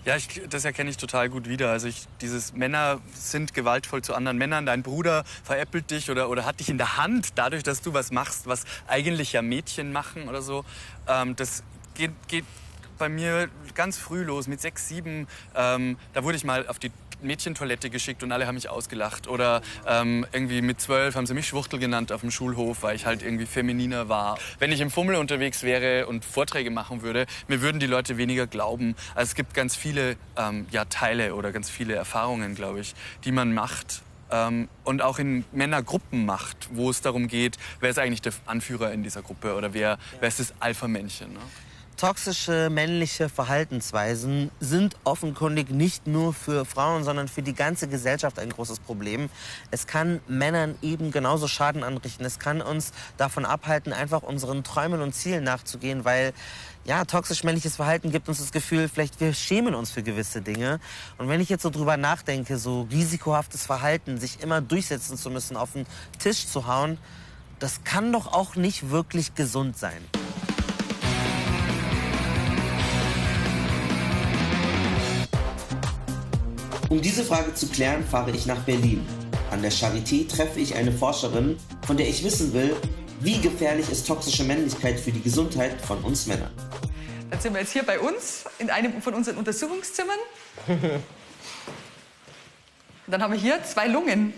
Ja, 0.10 0.15
ich, 0.15 0.41
das 0.50 0.65
erkenne 0.65 0.89
ich 0.89 0.98
total 0.98 1.30
gut 1.30 1.48
wieder. 1.48 1.69
Also 1.69 1.88
ich, 1.88 2.08
dieses 2.19 2.54
Männer 2.54 3.00
sind 3.13 3.54
gewaltvoll 3.54 4.02
zu 4.02 4.15
anderen 4.15 4.39
Männern. 4.39 4.65
Dein 4.65 4.82
Bruder 4.82 5.24
veräppelt 5.43 5.91
dich 5.91 6.10
oder, 6.10 6.32
oder 6.32 6.45
hat 6.45 6.60
dich 6.60 6.69
in 6.69 6.80
der 6.80 6.98
Hand, 6.98 7.34
dadurch, 7.36 7.62
dass 7.62 7.84
du 7.84 7.93
was 7.93 8.12
machst, 8.12 8.48
was 8.48 8.63
eigentlich 8.88 9.34
ja 9.34 9.43
Mädchen 9.43 9.91
machen 9.91 10.28
oder 10.28 10.41
so. 10.41 10.65
Ähm, 11.08 11.36
das 11.36 11.62
geht, 11.93 12.10
geht 12.28 12.45
bei 12.98 13.08
mir 13.08 13.50
ganz 13.76 14.00
früh 14.00 14.24
los, 14.24 14.48
mit 14.48 14.60
sechs, 14.60 14.88
sieben. 14.88 15.28
Ähm, 15.54 15.95
da 16.13 16.24
wurde 16.24 16.38
ich 16.38 16.43
mal 16.43 16.67
auf 16.67 16.80
die 16.80 16.91
Mädchentoilette 17.21 17.89
geschickt 17.89 18.23
und 18.23 18.32
alle 18.32 18.47
haben 18.47 18.55
mich 18.55 18.69
ausgelacht. 18.69 19.27
Oder 19.27 19.62
ähm, 19.88 20.25
irgendwie 20.32 20.62
mit 20.62 20.82
zwölf 20.82 21.15
haben 21.15 21.25
sie 21.25 21.34
mich 21.34 21.47
Schwuchtel 21.47 21.79
genannt 21.79 22.12
auf 22.12 22.21
dem 22.21 22.32
Schulhof, 22.32 22.84
weil 22.84 22.95
ich 22.95 23.05
halt 23.05 23.23
irgendwie 23.23 23.45
femininer 23.45 24.10
war. 24.10 24.38
Wenn 24.60 24.71
ich 24.71 24.82
im 24.82 24.91
Fummel 24.91 25.15
unterwegs 25.15 25.63
wäre 25.63 26.08
und 26.08 26.25
Vorträge 26.25 26.71
machen 26.71 27.01
würde, 27.01 27.25
mir 27.47 27.62
würden 27.62 27.79
die 27.79 27.88
Leute 27.88 28.17
weniger 28.17 28.47
glauben. 28.47 28.95
Also 29.15 29.29
es 29.29 29.36
gibt 29.36 29.53
ganz 29.53 29.75
viele 29.75 30.17
ähm, 30.38 30.67
ja, 30.71 30.86
Teile 30.86 31.36
oder 31.36 31.51
ganz 31.51 31.69
viele 31.69 31.95
Erfahrungen, 31.95 32.55
glaube 32.55 32.79
ich, 32.79 32.95
die 33.23 33.32
man 33.32 33.53
macht, 33.53 34.01
ähm, 34.32 34.69
und 34.84 35.01
auch 35.01 35.19
in 35.19 35.45
Männergruppen 35.51 36.25
macht, 36.25 36.69
wo 36.71 36.89
es 36.89 37.01
darum 37.01 37.27
geht, 37.27 37.58
wer 37.79 37.89
ist 37.89 37.99
eigentlich 37.99 38.21
der 38.21 38.34
Anführer 38.45 38.91
in 38.91 39.03
dieser 39.03 39.21
Gruppe 39.21 39.55
oder 39.55 39.73
wer, 39.73 39.97
wer 40.19 40.27
ist 40.27 40.39
das 40.39 40.53
Alpha-Männchen. 40.60 41.34
Ne? 41.34 41.39
Toxische 42.00 42.70
männliche 42.70 43.28
Verhaltensweisen 43.28 44.52
sind 44.62 44.96
offenkundig 45.04 45.70
nicht 45.70 46.08
nur 46.08 46.34
für 46.34 46.64
Frauen, 46.64 47.04
sondern 47.04 47.28
für 47.28 47.42
die 47.42 47.54
ganze 47.54 47.90
Gesellschaft 47.90 48.40
ein 48.40 48.52
großes 48.52 48.80
Problem. 48.80 49.30
Es 49.70 49.86
kann 49.86 50.22
Männern 50.26 50.76
eben 50.82 51.12
genauso 51.12 51.50
Schaden 51.50 51.84
anrichten. 51.84 52.24
Es 52.24 52.40
kann 52.40 52.62
uns 52.62 52.94
davon 53.18 53.44
abhalten, 53.44 53.92
einfach 53.92 54.24
unseren 54.24 54.64
Träumen 54.64 55.02
und 55.02 55.14
Zielen 55.14 55.44
nachzugehen, 55.44 56.06
weil 56.06 56.32
ja, 56.86 57.04
toxisch 57.04 57.44
männliches 57.44 57.76
Verhalten 57.76 58.12
gibt 58.14 58.30
uns 58.30 58.38
das 58.38 58.54
Gefühl, 58.54 58.88
vielleicht 58.88 59.20
wir 59.20 59.34
schämen 59.34 59.76
uns 59.76 59.92
für 59.92 60.02
gewisse 60.02 60.42
Dinge. 60.42 60.80
Und 61.18 61.28
wenn 61.28 61.42
ich 61.42 61.50
jetzt 61.50 61.64
so 61.64 61.70
drüber 61.70 61.98
nachdenke, 61.98 62.58
so 62.60 62.88
risikohaftes 62.90 63.66
Verhalten, 63.66 64.18
sich 64.18 64.42
immer 64.42 64.62
durchsetzen 64.62 65.18
zu 65.18 65.30
müssen, 65.30 65.58
auf 65.58 65.74
den 65.74 65.86
Tisch 66.18 66.48
zu 66.48 66.66
hauen, 66.66 66.98
das 67.60 67.84
kann 67.84 68.14
doch 68.14 68.32
auch 68.32 68.56
nicht 68.56 68.90
wirklich 68.90 69.36
gesund 69.36 69.78
sein. 69.78 70.02
Um 76.89 76.99
diese 77.04 77.23
Frage 77.23 77.54
zu 77.54 77.67
klären, 77.67 78.04
fahre 78.04 78.32
ich 78.32 78.47
nach 78.47 78.62
Berlin. 78.62 79.08
An 79.52 79.62
der 79.62 79.71
Charité 79.71 80.28
treffe 80.28 80.60
ich 80.60 80.73
eine 80.73 80.91
Forscherin, 80.91 81.56
von 81.86 81.97
der 81.97 82.08
ich 82.10 82.23
wissen 82.23 82.52
will, 82.52 82.75
wie 83.19 83.39
gefährlich 83.39 83.91
ist 83.91 84.08
toxische 84.08 84.43
Männlichkeit 84.43 84.99
für 84.99 85.12
die 85.12 85.21
Gesundheit 85.21 85.80
von 85.82 86.04
uns 86.04 86.25
Männern. 86.25 86.49
Dann 87.30 87.39
sind 87.39 87.54
wir 87.54 87.62
jetzt 87.62 87.73
hier 87.73 87.84
bei 87.84 87.99
uns 87.99 88.45
in 88.58 88.71
einem 88.71 89.04
von 89.04 89.13
unseren 89.13 89.38
Untersuchungszimmern. 89.38 90.17
Und 90.67 91.04
dann 93.06 93.21
haben 93.21 93.34
wir 93.34 93.39
hier 93.39 93.63
zwei 93.63 93.86
Lungen. 93.86 94.34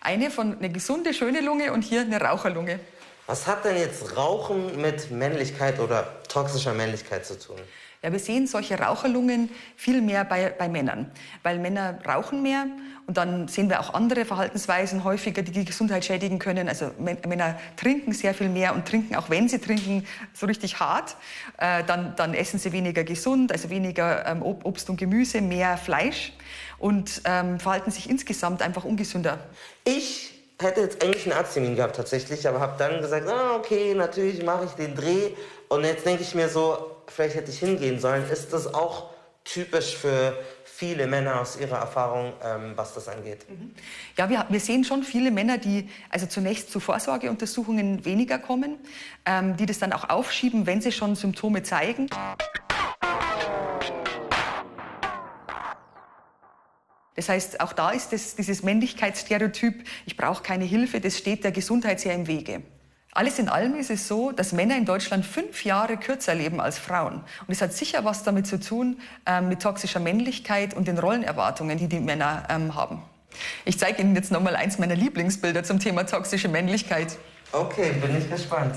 Eine 0.00 0.32
von 0.32 0.58
eine 0.58 0.70
gesunde, 0.70 1.14
schöne 1.14 1.40
Lunge 1.40 1.72
und 1.72 1.82
hier 1.82 2.00
eine 2.00 2.20
Raucherlunge. 2.20 2.80
Was 3.28 3.46
hat 3.46 3.64
denn 3.64 3.76
jetzt 3.76 4.16
Rauchen 4.16 4.80
mit 4.80 5.12
Männlichkeit 5.12 5.78
oder 5.78 6.20
toxischer 6.26 6.74
Männlichkeit 6.74 7.24
zu 7.24 7.38
tun? 7.38 7.60
Ja, 8.02 8.10
wir 8.10 8.18
sehen 8.18 8.48
solche 8.48 8.76
Raucherlungen 8.78 9.48
viel 9.76 10.02
mehr 10.02 10.24
bei, 10.24 10.50
bei 10.50 10.68
Männern, 10.68 11.10
weil 11.44 11.60
Männer 11.60 11.98
rauchen 12.04 12.42
mehr 12.42 12.66
und 13.06 13.16
dann 13.16 13.46
sehen 13.46 13.68
wir 13.68 13.78
auch 13.78 13.94
andere 13.94 14.24
Verhaltensweisen 14.24 15.04
häufiger, 15.04 15.42
die 15.42 15.52
die 15.52 15.64
Gesundheit 15.64 16.04
schädigen 16.04 16.40
können. 16.40 16.68
Also 16.68 16.90
Männer 16.98 17.58
trinken 17.76 18.12
sehr 18.12 18.34
viel 18.34 18.48
mehr 18.48 18.74
und 18.74 18.86
trinken, 18.86 19.14
auch 19.14 19.30
wenn 19.30 19.48
sie 19.48 19.60
trinken, 19.60 20.04
so 20.34 20.46
richtig 20.46 20.80
hart. 20.80 21.16
Äh, 21.58 21.84
dann, 21.84 22.16
dann 22.16 22.34
essen 22.34 22.58
sie 22.58 22.72
weniger 22.72 23.04
gesund, 23.04 23.52
also 23.52 23.70
weniger 23.70 24.26
ähm, 24.26 24.42
Obst 24.42 24.90
und 24.90 24.96
Gemüse, 24.96 25.40
mehr 25.40 25.76
Fleisch 25.76 26.32
und 26.78 27.22
ähm, 27.24 27.60
verhalten 27.60 27.92
sich 27.92 28.10
insgesamt 28.10 28.62
einfach 28.62 28.84
ungesünder. 28.84 29.38
Ich 29.84 30.32
hätte 30.60 30.80
jetzt 30.80 31.04
eigentlich 31.04 31.24
einen 31.26 31.38
Arzttermin 31.38 31.76
gehabt 31.76 31.96
tatsächlich, 31.96 32.48
aber 32.48 32.58
habe 32.58 32.74
dann 32.78 33.00
gesagt, 33.00 33.28
ah, 33.28 33.56
okay, 33.56 33.94
natürlich 33.94 34.42
mache 34.44 34.64
ich 34.64 34.72
den 34.72 34.94
Dreh. 34.94 35.30
Und 35.68 35.84
jetzt 35.84 36.04
denke 36.04 36.22
ich 36.22 36.34
mir 36.34 36.48
so, 36.48 36.91
vielleicht 37.12 37.36
hätte 37.36 37.50
ich 37.50 37.58
hingehen 37.58 38.00
sollen. 38.00 38.28
Ist 38.30 38.52
das 38.52 38.72
auch 38.72 39.10
typisch 39.44 39.96
für 39.96 40.38
viele 40.64 41.06
Männer 41.06 41.40
aus 41.40 41.58
ihrer 41.58 41.78
Erfahrung, 41.78 42.32
ähm, 42.42 42.72
was 42.76 42.94
das 42.94 43.08
angeht? 43.08 43.48
Mhm. 43.48 43.74
Ja, 44.16 44.28
wir, 44.28 44.46
wir, 44.48 44.60
sehen 44.60 44.84
schon 44.84 45.02
viele 45.02 45.30
Männer, 45.30 45.58
die 45.58 45.88
also 46.10 46.26
zunächst 46.26 46.70
zu 46.70 46.80
Vorsorgeuntersuchungen 46.80 48.04
weniger 48.04 48.38
kommen, 48.38 48.78
ähm, 49.26 49.56
die 49.56 49.66
das 49.66 49.78
dann 49.78 49.92
auch 49.92 50.08
aufschieben, 50.08 50.66
wenn 50.66 50.80
sie 50.80 50.92
schon 50.92 51.14
Symptome 51.14 51.62
zeigen. 51.62 52.08
Das 57.14 57.28
heißt, 57.28 57.60
auch 57.60 57.72
da 57.72 57.90
ist 57.90 58.12
das, 58.12 58.36
dieses 58.36 58.62
Männlichkeitsstereotyp, 58.62 59.84
ich 60.06 60.16
brauche 60.16 60.42
keine 60.42 60.64
Hilfe, 60.64 61.00
das 61.00 61.18
steht 61.18 61.44
der 61.44 61.52
Gesundheit 61.52 62.00
sehr 62.00 62.14
im 62.14 62.26
Wege. 62.26 62.62
Alles 63.14 63.38
in 63.38 63.50
allem 63.50 63.74
ist 63.74 63.90
es 63.90 64.08
so, 64.08 64.32
dass 64.32 64.52
Männer 64.52 64.74
in 64.74 64.86
Deutschland 64.86 65.26
fünf 65.26 65.66
Jahre 65.66 65.98
kürzer 65.98 66.34
leben 66.34 66.62
als 66.62 66.78
Frauen. 66.78 67.16
Und 67.16 67.50
es 67.50 67.60
hat 67.60 67.74
sicher 67.74 68.06
was 68.06 68.22
damit 68.22 68.46
zu 68.46 68.58
tun 68.58 69.00
ähm, 69.26 69.48
mit 69.48 69.60
toxischer 69.60 70.00
Männlichkeit 70.00 70.72
und 70.72 70.88
den 70.88 70.98
Rollenerwartungen, 70.98 71.76
die 71.76 71.88
die 71.88 72.00
Männer 72.00 72.44
ähm, 72.48 72.74
haben. 72.74 73.02
Ich 73.66 73.78
zeige 73.78 74.00
Ihnen 74.00 74.16
jetzt 74.16 74.32
noch 74.32 74.40
mal 74.40 74.56
eins 74.56 74.78
meiner 74.78 74.94
Lieblingsbilder 74.94 75.62
zum 75.62 75.78
Thema 75.78 76.06
toxische 76.06 76.48
Männlichkeit. 76.48 77.18
Okay, 77.52 77.92
bin 78.00 78.16
ich 78.16 78.30
gespannt. 78.30 78.76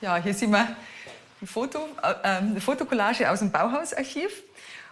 Ja, 0.00 0.18
hier 0.18 0.34
sehen 0.34 0.52
wir 0.52 0.68
ein 1.42 1.46
Foto, 1.48 1.80
äh, 2.00 2.28
eine 2.28 2.60
Fotokollage 2.60 3.28
aus 3.28 3.40
dem 3.40 3.50
Bauhausarchiv. 3.50 4.44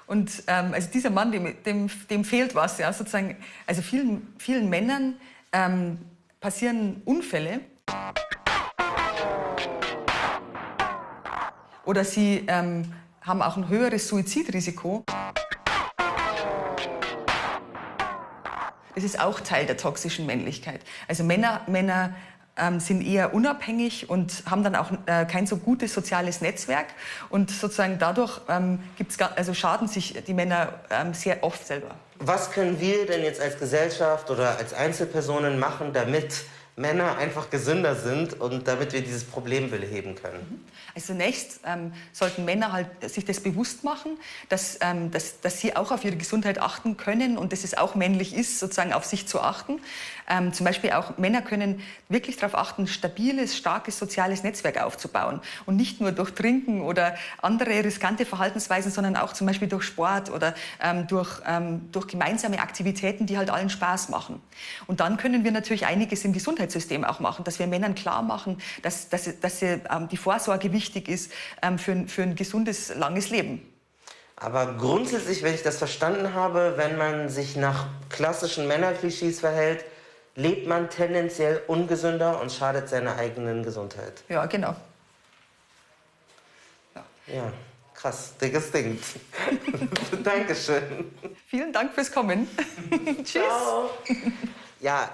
Und 0.07 0.43
ähm, 0.47 0.75
also 0.75 0.90
dieser 0.90 1.11
Mann, 1.11 1.33
dem, 1.33 1.62
dem, 1.64 1.90
dem, 2.11 2.25
fehlt 2.25 2.55
was. 2.55 2.79
Ja, 2.79 2.93
sozusagen, 2.93 3.37
also 3.67 3.81
vielen, 3.81 4.35
vielen 4.38 4.69
Männern 4.69 5.17
ähm, 5.53 5.99
passieren 6.40 7.01
Unfälle. 7.05 7.61
Oder 11.85 12.05
sie 12.05 12.45
ähm, 12.49 12.93
haben 13.23 13.43
auch 13.43 13.57
ein 13.57 13.69
höheres 13.69 14.09
Suizidrisiko. 14.09 15.05
Das 18.95 19.03
ist 19.03 19.19
auch 19.19 19.40
Teil 19.40 19.67
der 19.67 19.77
toxischen 19.77 20.27
Männlichkeit. 20.27 20.81
Also 21.09 21.25
Männer, 21.25 21.62
Männer 21.67 22.14
ähm, 22.57 22.81
sind 22.81 23.03
eher 23.03 23.35
unabhängig 23.35 24.09
und 24.09 24.45
haben 24.49 24.62
dann 24.62 24.77
auch 24.77 24.90
äh, 25.07 25.25
kein 25.25 25.47
so 25.47 25.57
gutes 25.57 25.93
soziales 25.95 26.40
Netzwerk. 26.40 26.87
Und 27.31 27.51
sozusagen 27.51 27.99
dadurch 27.99 28.40
ähm, 28.49 28.81
gibt's, 28.97 29.19
also 29.21 29.55
schaden 29.55 29.88
sich 29.88 30.23
die 30.27 30.35
Männer 30.35 30.75
ähm, 30.90 31.14
sehr 31.14 31.43
oft 31.43 31.67
selber. 31.67 31.95
Was 32.19 32.53
können 32.53 32.81
wir 32.81 33.07
denn 33.07 33.23
jetzt 33.23 33.40
als 33.40 33.59
Gesellschaft 33.59 34.31
oder 34.31 34.57
als 34.57 34.73
Einzelpersonen 34.73 35.59
machen, 35.59 35.93
damit 35.93 36.45
Männer 36.76 37.18
einfach 37.18 37.50
gesünder 37.50 37.94
sind 37.94 38.40
und 38.40 38.66
damit 38.66 38.92
wir 38.92 39.00
dieses 39.00 39.24
Problem 39.24 39.70
beheben 39.70 40.16
können? 40.16 40.46
Mhm. 40.50 40.74
Also 40.94 41.08
zunächst 41.08 41.60
ähm, 41.66 41.92
sollten 42.12 42.44
Männer 42.44 42.72
halt 42.72 42.88
sich 43.10 43.24
das 43.24 43.40
bewusst 43.40 43.82
machen, 43.84 44.16
dass, 44.48 44.78
ähm, 44.80 45.10
dass, 45.10 45.40
dass 45.40 45.60
sie 45.60 45.74
auch 45.74 45.90
auf 45.90 46.04
ihre 46.04 46.16
Gesundheit 46.16 46.60
achten 46.60 46.96
können 46.96 47.37
und 47.37 47.52
dass 47.52 47.64
es 47.64 47.76
auch 47.76 47.94
männlich 47.94 48.34
ist, 48.34 48.60
sozusagen 48.60 48.92
auf 48.92 49.04
sich 49.04 49.26
zu 49.26 49.40
achten. 49.40 49.80
Ähm, 50.28 50.52
zum 50.52 50.64
Beispiel 50.64 50.92
auch 50.92 51.18
Männer 51.18 51.42
können 51.42 51.82
wirklich 52.08 52.37
darauf 52.37 52.54
achten, 52.54 52.87
stabiles, 52.87 53.56
starkes 53.56 53.98
soziales 53.98 54.42
Netzwerk 54.42 54.82
aufzubauen 54.82 55.40
und 55.66 55.76
nicht 55.76 56.00
nur 56.00 56.12
durch 56.12 56.30
Trinken 56.30 56.80
oder 56.80 57.16
andere 57.42 57.84
riskante 57.84 58.24
Verhaltensweisen, 58.24 58.90
sondern 58.90 59.16
auch 59.16 59.32
zum 59.32 59.46
Beispiel 59.46 59.68
durch 59.68 59.84
Sport 59.84 60.30
oder 60.30 60.54
ähm, 60.82 61.06
durch, 61.08 61.40
ähm, 61.46 61.88
durch 61.92 62.06
gemeinsame 62.06 62.60
Aktivitäten, 62.60 63.26
die 63.26 63.37
halt 63.37 63.50
allen 63.50 63.68
Spaß 63.68 64.08
machen. 64.08 64.40
Und 64.87 65.00
dann 65.00 65.16
können 65.16 65.44
wir 65.44 65.52
natürlich 65.52 65.87
einiges 65.87 66.24
im 66.24 66.32
Gesundheitssystem 66.64 67.05
auch 67.05 67.20
machen, 67.20 67.44
dass 67.44 67.59
wir 67.59 67.66
Männern 67.66 67.94
klar 67.94 68.22
machen, 68.22 68.61
dass, 68.83 69.09
dass, 69.09 69.40
dass 69.40 69.61
sie, 69.61 69.81
ähm, 69.90 70.09
die 70.09 70.16
Vorsorge 70.16 70.72
wichtig 70.72 71.09
ist 71.09 71.31
ähm, 71.62 71.79
für, 71.79 72.07
für 72.09 72.22
ein 72.22 72.35
gesundes, 72.35 72.94
langes 72.94 73.31
Leben. 73.31 73.70
Aber 74.37 74.74
grundsätzlich, 74.74 75.42
wenn 75.42 75.55
ich 75.55 75.62
das 75.62 75.79
verstanden 75.79 76.35
habe, 76.35 76.74
wenn 76.77 76.98
man 76.98 77.29
sich 77.29 77.57
nach 77.57 77.87
klassischen 78.11 78.66
Männerklischees 78.66 79.40
verhält, 79.40 79.85
lebt 80.35 80.66
man 80.66 80.90
tendenziell 80.90 81.62
ungesünder 81.68 82.40
und 82.40 82.50
schadet 82.50 82.88
seiner 82.88 83.16
eigenen 83.16 83.62
Gesundheit. 83.62 84.24
Ja, 84.29 84.46
genau. 84.46 84.74
Ja, 86.94 87.05
ja 87.33 87.53
krass, 87.94 88.35
dickes 88.40 88.72
Ding. 88.72 88.98
Dankeschön. 90.24 91.12
Vielen 91.46 91.72
Dank 91.72 91.94
fürs 91.94 92.11
Kommen. 92.11 92.48
Tschüss. 93.18 93.42
Ciao. 93.42 93.90
Ja, 94.81 95.11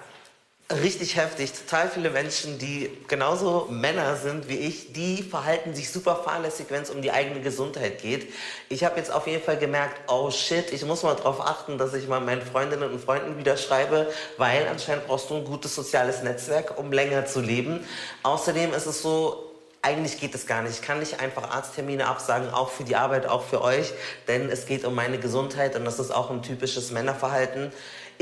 richtig 0.70 1.16
heftig. 1.16 1.52
Total 1.52 1.88
viele 1.88 2.10
Menschen, 2.10 2.58
die 2.58 2.90
genauso 3.08 3.66
Männer 3.70 4.16
sind 4.16 4.48
wie 4.48 4.56
ich, 4.56 4.92
die 4.92 5.22
verhalten 5.22 5.74
sich 5.74 5.90
super 5.90 6.16
fahrlässig, 6.24 6.66
wenn 6.68 6.82
es 6.82 6.90
um 6.90 7.02
die 7.02 7.10
eigene 7.10 7.40
Gesundheit 7.40 8.00
geht. 8.00 8.32
Ich 8.68 8.84
habe 8.84 8.96
jetzt 8.96 9.12
auf 9.12 9.26
jeden 9.26 9.42
Fall 9.42 9.58
gemerkt, 9.58 10.00
oh 10.08 10.30
shit, 10.30 10.72
ich 10.72 10.84
muss 10.84 11.02
mal 11.02 11.16
darauf 11.16 11.40
achten, 11.40 11.78
dass 11.78 11.94
ich 11.94 12.06
mal 12.08 12.20
meinen 12.20 12.42
Freundinnen 12.42 12.90
und 12.90 13.02
Freunden 13.02 13.36
wieder 13.36 13.56
schreibe, 13.56 14.12
weil 14.36 14.66
anscheinend 14.68 15.06
brauchst 15.06 15.28
du 15.30 15.36
ein 15.36 15.44
gutes 15.44 15.74
soziales 15.74 16.22
Netzwerk, 16.22 16.78
um 16.78 16.92
länger 16.92 17.26
zu 17.26 17.40
leben. 17.40 17.84
Außerdem 18.22 18.72
ist 18.72 18.86
es 18.86 19.02
so, 19.02 19.50
eigentlich 19.82 20.20
geht 20.20 20.34
es 20.34 20.46
gar 20.46 20.62
nicht. 20.62 20.74
Ich 20.74 20.82
kann 20.82 21.00
nicht 21.00 21.20
einfach 21.20 21.50
Arzttermine 21.50 22.06
absagen, 22.06 22.50
auch 22.50 22.70
für 22.70 22.84
die 22.84 22.96
Arbeit, 22.96 23.26
auch 23.26 23.44
für 23.44 23.62
euch, 23.62 23.92
denn 24.28 24.50
es 24.50 24.66
geht 24.66 24.84
um 24.84 24.94
meine 24.94 25.18
Gesundheit 25.18 25.74
und 25.74 25.84
das 25.84 25.98
ist 25.98 26.10
auch 26.10 26.30
ein 26.30 26.42
typisches 26.42 26.90
Männerverhalten. 26.90 27.72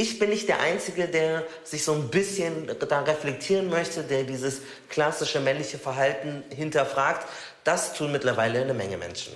Ich 0.00 0.20
bin 0.20 0.30
nicht 0.30 0.46
der 0.46 0.60
Einzige, 0.60 1.08
der 1.08 1.42
sich 1.64 1.82
so 1.82 1.92
ein 1.92 2.08
bisschen 2.08 2.70
da 2.88 3.00
reflektieren 3.00 3.68
möchte, 3.68 4.04
der 4.04 4.22
dieses 4.22 4.60
klassische 4.88 5.40
männliche 5.40 5.76
Verhalten 5.76 6.44
hinterfragt. 6.54 7.26
Das 7.64 7.94
tun 7.94 8.12
mittlerweile 8.12 8.62
eine 8.62 8.74
Menge 8.74 8.96
Menschen. 8.96 9.32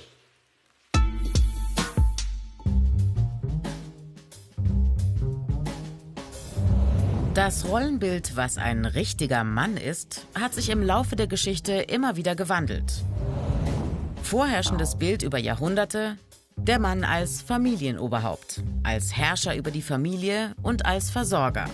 Das 7.34 7.66
Rollenbild, 7.66 8.36
was 8.36 8.56
ein 8.56 8.84
richtiger 8.84 9.42
Mann 9.42 9.76
ist, 9.76 10.28
hat 10.38 10.54
sich 10.54 10.68
im 10.68 10.84
Laufe 10.84 11.16
der 11.16 11.26
Geschichte 11.26 11.72
immer 11.72 12.14
wieder 12.14 12.36
gewandelt. 12.36 13.02
Vorherrschendes 14.22 14.96
Bild 14.96 15.24
über 15.24 15.38
Jahrhunderte, 15.38 16.18
der 16.56 16.78
Mann 16.78 17.04
als 17.04 17.42
Familienoberhaupt, 17.42 18.62
als 18.82 19.16
Herrscher 19.16 19.56
über 19.56 19.70
die 19.70 19.82
Familie 19.82 20.54
und 20.62 20.86
als 20.86 21.10
Versorger. 21.10 21.66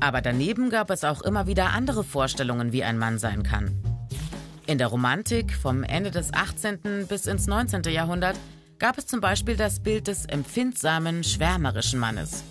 Aber 0.00 0.22
daneben 0.22 0.70
gab 0.70 0.90
es 0.90 1.04
auch 1.04 1.22
immer 1.22 1.46
wieder 1.46 1.70
andere 1.70 2.04
Vorstellungen, 2.04 2.72
wie 2.72 2.82
ein 2.82 2.98
Mann 2.98 3.18
sein 3.18 3.42
kann. 3.42 3.70
In 4.66 4.78
der 4.78 4.86
Romantik 4.86 5.54
vom 5.54 5.82
Ende 5.82 6.10
des 6.10 6.32
18. 6.32 7.06
bis 7.08 7.26
ins 7.26 7.46
19. 7.46 7.82
Jahrhundert 7.84 8.36
gab 8.78 8.98
es 8.98 9.06
zum 9.06 9.20
Beispiel 9.20 9.56
das 9.56 9.80
Bild 9.80 10.06
des 10.06 10.24
empfindsamen, 10.26 11.22
schwärmerischen 11.22 12.00
Mannes. 12.00 12.44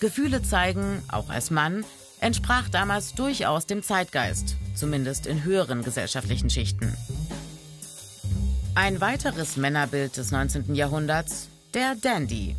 Gefühle 0.00 0.42
zeigen, 0.42 1.02
auch 1.08 1.30
als 1.30 1.50
Mann, 1.50 1.84
entsprach 2.20 2.68
damals 2.68 3.14
durchaus 3.14 3.66
dem 3.66 3.82
Zeitgeist, 3.82 4.56
zumindest 4.74 5.26
in 5.26 5.44
höheren 5.44 5.82
gesellschaftlichen 5.82 6.50
Schichten. 6.50 6.96
Ein 8.80 9.00
weiteres 9.00 9.56
Männerbild 9.56 10.16
des 10.16 10.30
19. 10.30 10.76
Jahrhunderts, 10.76 11.48
der 11.74 11.96
Dandy. 11.96 12.54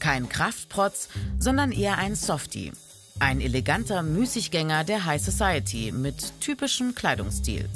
Kein 0.00 0.28
Kraftprotz, 0.28 1.08
sondern 1.38 1.70
eher 1.70 1.96
ein 1.96 2.16
Softie. 2.16 2.72
Ein 3.20 3.40
eleganter 3.40 4.02
Müßiggänger 4.02 4.82
der 4.82 5.04
High 5.04 5.22
Society 5.22 5.92
mit 5.92 6.40
typischem 6.40 6.96
Kleidungsstil. 6.96 7.68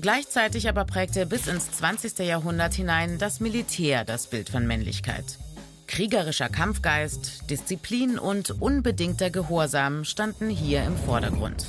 Gleichzeitig 0.00 0.66
aber 0.66 0.86
prägte 0.86 1.26
bis 1.26 1.46
ins 1.46 1.70
20. 1.72 2.20
Jahrhundert 2.20 2.72
hinein 2.72 3.18
das 3.18 3.38
Militär 3.38 4.06
das 4.06 4.28
Bild 4.28 4.48
von 4.48 4.66
Männlichkeit. 4.66 5.26
Kriegerischer 5.86 6.48
Kampfgeist, 6.48 7.50
Disziplin 7.50 8.18
und 8.18 8.62
unbedingter 8.62 9.28
Gehorsam 9.28 10.06
standen 10.06 10.48
hier 10.48 10.82
im 10.84 10.96
Vordergrund. 10.96 11.66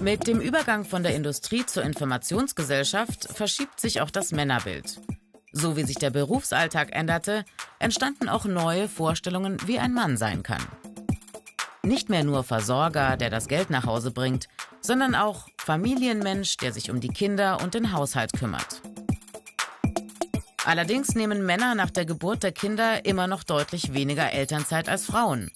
Mit 0.00 0.26
dem 0.26 0.40
Übergang 0.40 0.86
von 0.86 1.02
der 1.02 1.14
Industrie 1.14 1.66
zur 1.66 1.82
Informationsgesellschaft 1.82 3.28
verschiebt 3.34 3.78
sich 3.80 4.00
auch 4.00 4.10
das 4.10 4.32
Männerbild. 4.32 4.98
So 5.52 5.76
wie 5.76 5.84
sich 5.84 5.96
der 5.96 6.08
Berufsalltag 6.08 6.96
änderte, 6.96 7.44
entstanden 7.78 8.30
auch 8.30 8.46
neue 8.46 8.88
Vorstellungen, 8.88 9.58
wie 9.66 9.78
ein 9.78 9.92
Mann 9.92 10.16
sein 10.16 10.42
kann. 10.42 10.62
Nicht 11.82 12.08
mehr 12.08 12.24
nur 12.24 12.44
Versorger, 12.44 13.18
der 13.18 13.28
das 13.28 13.46
Geld 13.46 13.68
nach 13.68 13.84
Hause 13.84 14.10
bringt, 14.10 14.48
sondern 14.80 15.14
auch 15.14 15.48
Familienmensch, 15.58 16.56
der 16.56 16.72
sich 16.72 16.90
um 16.90 17.00
die 17.00 17.08
Kinder 17.08 17.60
und 17.62 17.74
den 17.74 17.92
Haushalt 17.92 18.32
kümmert. 18.32 18.80
Allerdings 20.64 21.14
nehmen 21.14 21.44
Männer 21.44 21.74
nach 21.74 21.90
der 21.90 22.06
Geburt 22.06 22.42
der 22.42 22.52
Kinder 22.52 23.04
immer 23.04 23.26
noch 23.26 23.44
deutlich 23.44 23.92
weniger 23.92 24.32
Elternzeit 24.32 24.88
als 24.88 25.04
Frauen. 25.04 25.50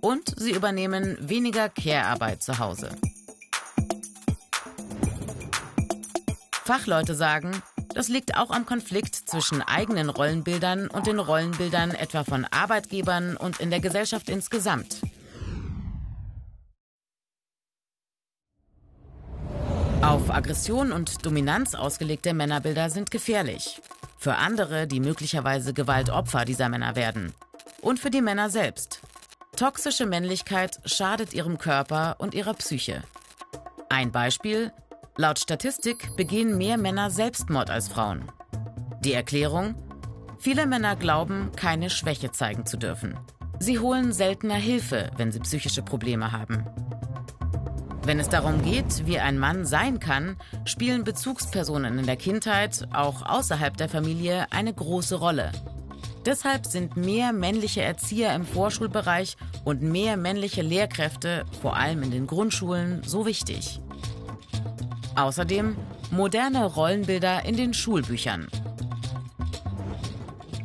Und 0.00 0.34
sie 0.36 0.52
übernehmen 0.52 1.16
weniger 1.20 1.68
Care-Arbeit 1.68 2.42
zu 2.42 2.58
Hause. 2.58 2.90
Fachleute 6.64 7.14
sagen, 7.14 7.62
das 7.94 8.08
liegt 8.08 8.38
auch 8.38 8.50
am 8.50 8.64
Konflikt 8.64 9.14
zwischen 9.14 9.60
eigenen 9.60 10.08
Rollenbildern 10.08 10.88
und 10.88 11.06
den 11.06 11.18
Rollenbildern 11.18 11.90
etwa 11.90 12.24
von 12.24 12.46
Arbeitgebern 12.46 13.36
und 13.36 13.60
in 13.60 13.70
der 13.70 13.80
Gesellschaft 13.80 14.30
insgesamt. 14.30 14.96
Auf 20.00 20.30
Aggression 20.30 20.92
und 20.92 21.24
Dominanz 21.26 21.74
ausgelegte 21.74 22.32
Männerbilder 22.32 22.88
sind 22.88 23.10
gefährlich. 23.10 23.82
Für 24.18 24.36
andere, 24.36 24.86
die 24.86 25.00
möglicherweise 25.00 25.74
Gewaltopfer 25.74 26.46
dieser 26.46 26.70
Männer 26.70 26.96
werden. 26.96 27.34
Und 27.82 28.00
für 28.00 28.10
die 28.10 28.22
Männer 28.22 28.48
selbst. 28.48 29.00
Toxische 29.56 30.06
Männlichkeit 30.06 30.80
schadet 30.86 31.34
ihrem 31.34 31.58
Körper 31.58 32.16
und 32.18 32.34
ihrer 32.34 32.54
Psyche. 32.54 33.02
Ein 33.90 34.12
Beispiel. 34.12 34.72
Laut 35.16 35.38
Statistik 35.38 36.16
begehen 36.16 36.58
mehr 36.58 36.76
Männer 36.76 37.08
Selbstmord 37.08 37.70
als 37.70 37.86
Frauen. 37.86 38.24
Die 39.04 39.12
Erklärung? 39.12 39.76
Viele 40.40 40.66
Männer 40.66 40.96
glauben, 40.96 41.52
keine 41.54 41.88
Schwäche 41.88 42.32
zeigen 42.32 42.66
zu 42.66 42.76
dürfen. 42.76 43.16
Sie 43.60 43.78
holen 43.78 44.12
seltener 44.12 44.56
Hilfe, 44.56 45.12
wenn 45.16 45.30
sie 45.30 45.38
psychische 45.38 45.82
Probleme 45.82 46.32
haben. 46.32 46.66
Wenn 48.02 48.18
es 48.18 48.28
darum 48.28 48.62
geht, 48.62 49.06
wie 49.06 49.20
ein 49.20 49.38
Mann 49.38 49.64
sein 49.64 50.00
kann, 50.00 50.36
spielen 50.64 51.04
Bezugspersonen 51.04 51.96
in 52.00 52.06
der 52.06 52.16
Kindheit, 52.16 52.88
auch 52.92 53.22
außerhalb 53.22 53.76
der 53.76 53.88
Familie, 53.88 54.48
eine 54.50 54.74
große 54.74 55.14
Rolle. 55.14 55.52
Deshalb 56.26 56.66
sind 56.66 56.96
mehr 56.96 57.32
männliche 57.32 57.82
Erzieher 57.82 58.34
im 58.34 58.44
Vorschulbereich 58.44 59.36
und 59.64 59.80
mehr 59.80 60.16
männliche 60.16 60.62
Lehrkräfte, 60.62 61.44
vor 61.62 61.76
allem 61.76 62.02
in 62.02 62.10
den 62.10 62.26
Grundschulen, 62.26 63.02
so 63.04 63.26
wichtig. 63.26 63.80
Außerdem 65.16 65.76
moderne 66.10 66.64
Rollenbilder 66.66 67.44
in 67.44 67.56
den 67.56 67.72
Schulbüchern. 67.74 68.48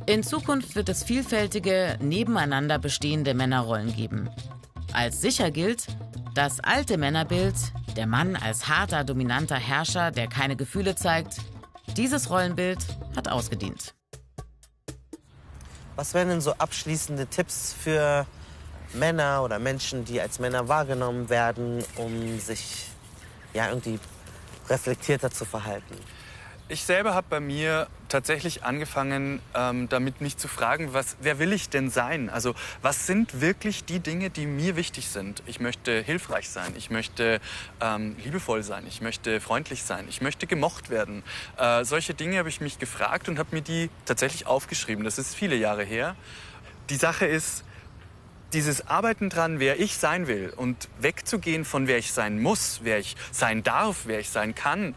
In 0.06 0.24
Zukunft 0.24 0.76
wird 0.76 0.90
es 0.90 1.04
vielfältige, 1.04 1.98
nebeneinander 2.02 2.80
bestehende 2.80 3.36
Männerrollen 3.36 3.96
geben. 3.96 4.30
Als 4.92 5.22
sicher 5.22 5.52
gilt, 5.52 5.86
das 6.34 6.60
alte 6.62 6.98
Männerbild, 6.98 7.56
der 7.96 8.08
Mann 8.08 8.36
als 8.36 8.68
harter, 8.68 9.04
dominanter 9.04 9.58
Herrscher, 9.58 10.10
der 10.10 10.28
keine 10.28 10.56
Gefühle 10.56 10.96
zeigt, 10.96 11.38
dieses 11.96 12.32
Rollenbild 12.32 12.80
hat 13.16 13.28
ausgedient. 13.28 13.94
Was 15.96 16.14
wären 16.14 16.30
denn 16.30 16.42
so 16.42 16.54
abschließende 16.54 17.28
Tipps 17.28 17.76
für 17.78 18.26
Männer 18.94 19.44
oder 19.44 19.60
Menschen, 19.60 20.06
die 20.06 20.20
als 20.20 20.40
Männer 20.40 20.68
wahrgenommen 20.68 21.30
werden, 21.30 21.84
um 21.98 22.40
sich 22.40 22.88
ja 23.54 23.68
irgendwie 23.68 24.00
reflektierter 24.70 25.32
zu 25.32 25.46
verhalten? 25.46 25.96
Ich 26.72 26.84
selber 26.84 27.16
habe 27.16 27.26
bei 27.32 27.40
mir 27.40 27.88
tatsächlich 28.10 28.64
angefangen, 28.64 29.42
ähm, 29.56 29.90
damit 29.90 30.22
mich 30.22 30.38
zu 30.38 30.48
fragen, 30.48 30.94
was, 30.94 31.18
wer 31.20 31.40
will 31.40 31.52
ich 31.52 31.70
denn 31.70 31.90
sein? 31.90 32.30
Also 32.30 32.54
was 32.84 33.08
sind 33.08 33.42
wirklich 33.42 33.86
die 33.86 34.00
Dinge, 34.00 34.30
die 34.30 34.46
mir 34.46 34.76
wichtig 34.76 35.08
sind? 35.08 35.42
Ich 35.48 35.60
möchte 35.60 36.00
hilfreich 36.00 36.48
sein, 36.48 36.74
ich 36.78 36.92
möchte 36.92 37.42
ähm, 37.82 38.16
liebevoll 38.24 38.62
sein, 38.62 38.86
ich 38.88 39.02
möchte 39.02 39.42
freundlich 39.42 39.82
sein, 39.82 40.06
ich 40.10 40.22
möchte 40.22 40.46
gemocht 40.46 40.92
werden. 40.92 41.24
Äh, 41.58 41.86
solche 41.86 42.14
Dinge 42.14 42.38
habe 42.38 42.50
ich 42.50 42.62
mich 42.62 42.78
gefragt 42.78 43.30
und 43.30 43.40
habe 43.40 43.56
mir 43.56 43.64
die 43.64 43.90
tatsächlich 44.06 44.46
aufgeschrieben. 44.46 45.04
Das 45.04 45.18
ist 45.18 45.34
viele 45.34 45.56
Jahre 45.56 45.84
her. 45.84 46.16
Die 46.92 46.98
Sache 46.98 47.26
ist, 47.26 47.64
dieses 48.54 48.88
Arbeiten 48.88 49.30
dran, 49.30 49.60
wer 49.60 49.80
ich 49.80 49.98
sein 49.98 50.28
will 50.28 50.54
und 50.56 50.90
wegzugehen 51.00 51.66
von 51.66 51.88
wer 51.88 51.98
ich 51.98 52.12
sein 52.12 52.42
muss, 52.42 52.82
wer 52.84 53.00
ich 53.00 53.16
sein 53.32 53.64
darf, 53.64 54.02
wer 54.06 54.20
ich 54.20 54.30
sein 54.30 54.56
kann 54.56 54.96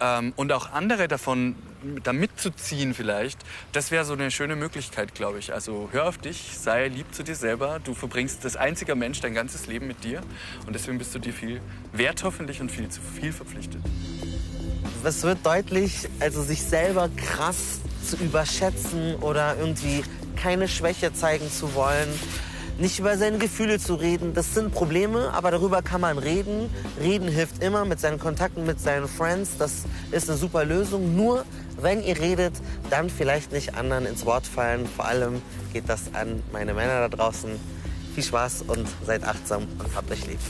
ähm, 0.00 0.32
und 0.36 0.52
auch 0.52 0.72
andere 0.72 1.08
davon 1.08 1.56
da 2.02 2.12
mitzuziehen 2.12 2.94
vielleicht, 2.94 3.38
das 3.72 3.90
wäre 3.90 4.04
so 4.04 4.14
eine 4.14 4.30
schöne 4.30 4.56
Möglichkeit, 4.56 5.14
glaube 5.14 5.38
ich. 5.38 5.52
Also 5.52 5.88
hör 5.92 6.08
auf 6.08 6.18
dich, 6.18 6.56
sei 6.58 6.88
lieb 6.88 7.14
zu 7.14 7.22
dir 7.22 7.36
selber. 7.36 7.80
Du 7.84 7.94
verbringst 7.94 8.44
das 8.44 8.56
einzige 8.56 8.94
Mensch 8.94 9.20
dein 9.20 9.34
ganzes 9.34 9.66
Leben 9.66 9.86
mit 9.86 10.02
dir 10.02 10.20
und 10.66 10.74
deswegen 10.74 10.98
bist 10.98 11.14
du 11.14 11.18
dir 11.18 11.32
viel 11.32 11.60
wert 11.92 12.24
hoffentlich 12.24 12.60
und 12.60 12.72
viel 12.72 12.88
zu 12.88 13.00
viel 13.00 13.32
verpflichtet. 13.32 13.82
Es 15.04 15.22
wird 15.22 15.44
deutlich, 15.46 16.08
also 16.18 16.42
sich 16.42 16.62
selber 16.62 17.08
krass 17.16 17.80
zu 18.04 18.16
überschätzen 18.16 19.14
oder 19.16 19.56
irgendwie 19.56 20.02
keine 20.34 20.66
Schwäche 20.66 21.12
zeigen 21.12 21.50
zu 21.50 21.74
wollen 21.74 22.08
nicht 22.78 22.98
über 22.98 23.16
seine 23.16 23.38
Gefühle 23.38 23.78
zu 23.78 23.94
reden. 23.94 24.34
Das 24.34 24.54
sind 24.54 24.72
Probleme, 24.72 25.32
aber 25.32 25.50
darüber 25.50 25.82
kann 25.82 26.00
man 26.00 26.18
reden. 26.18 26.70
Reden 27.00 27.28
hilft 27.28 27.62
immer 27.62 27.84
mit 27.84 28.00
seinen 28.00 28.18
Kontakten, 28.18 28.66
mit 28.66 28.80
seinen 28.80 29.08
Friends. 29.08 29.56
Das 29.58 29.84
ist 30.10 30.28
eine 30.28 30.38
super 30.38 30.64
Lösung. 30.64 31.16
Nur 31.16 31.44
wenn 31.80 32.02
ihr 32.02 32.18
redet, 32.18 32.54
dann 32.90 33.10
vielleicht 33.10 33.52
nicht 33.52 33.74
anderen 33.74 34.06
ins 34.06 34.26
Wort 34.26 34.46
fallen. 34.46 34.86
Vor 34.86 35.06
allem 35.06 35.42
geht 35.72 35.88
das 35.88 36.14
an 36.14 36.42
meine 36.52 36.74
Männer 36.74 37.08
da 37.08 37.16
draußen. 37.16 37.50
Viel 38.14 38.24
Spaß 38.24 38.62
und 38.66 38.86
seid 39.04 39.24
achtsam 39.24 39.62
und 39.78 39.94
habt 39.94 40.10
euch 40.10 40.26
lieb. 40.26 40.40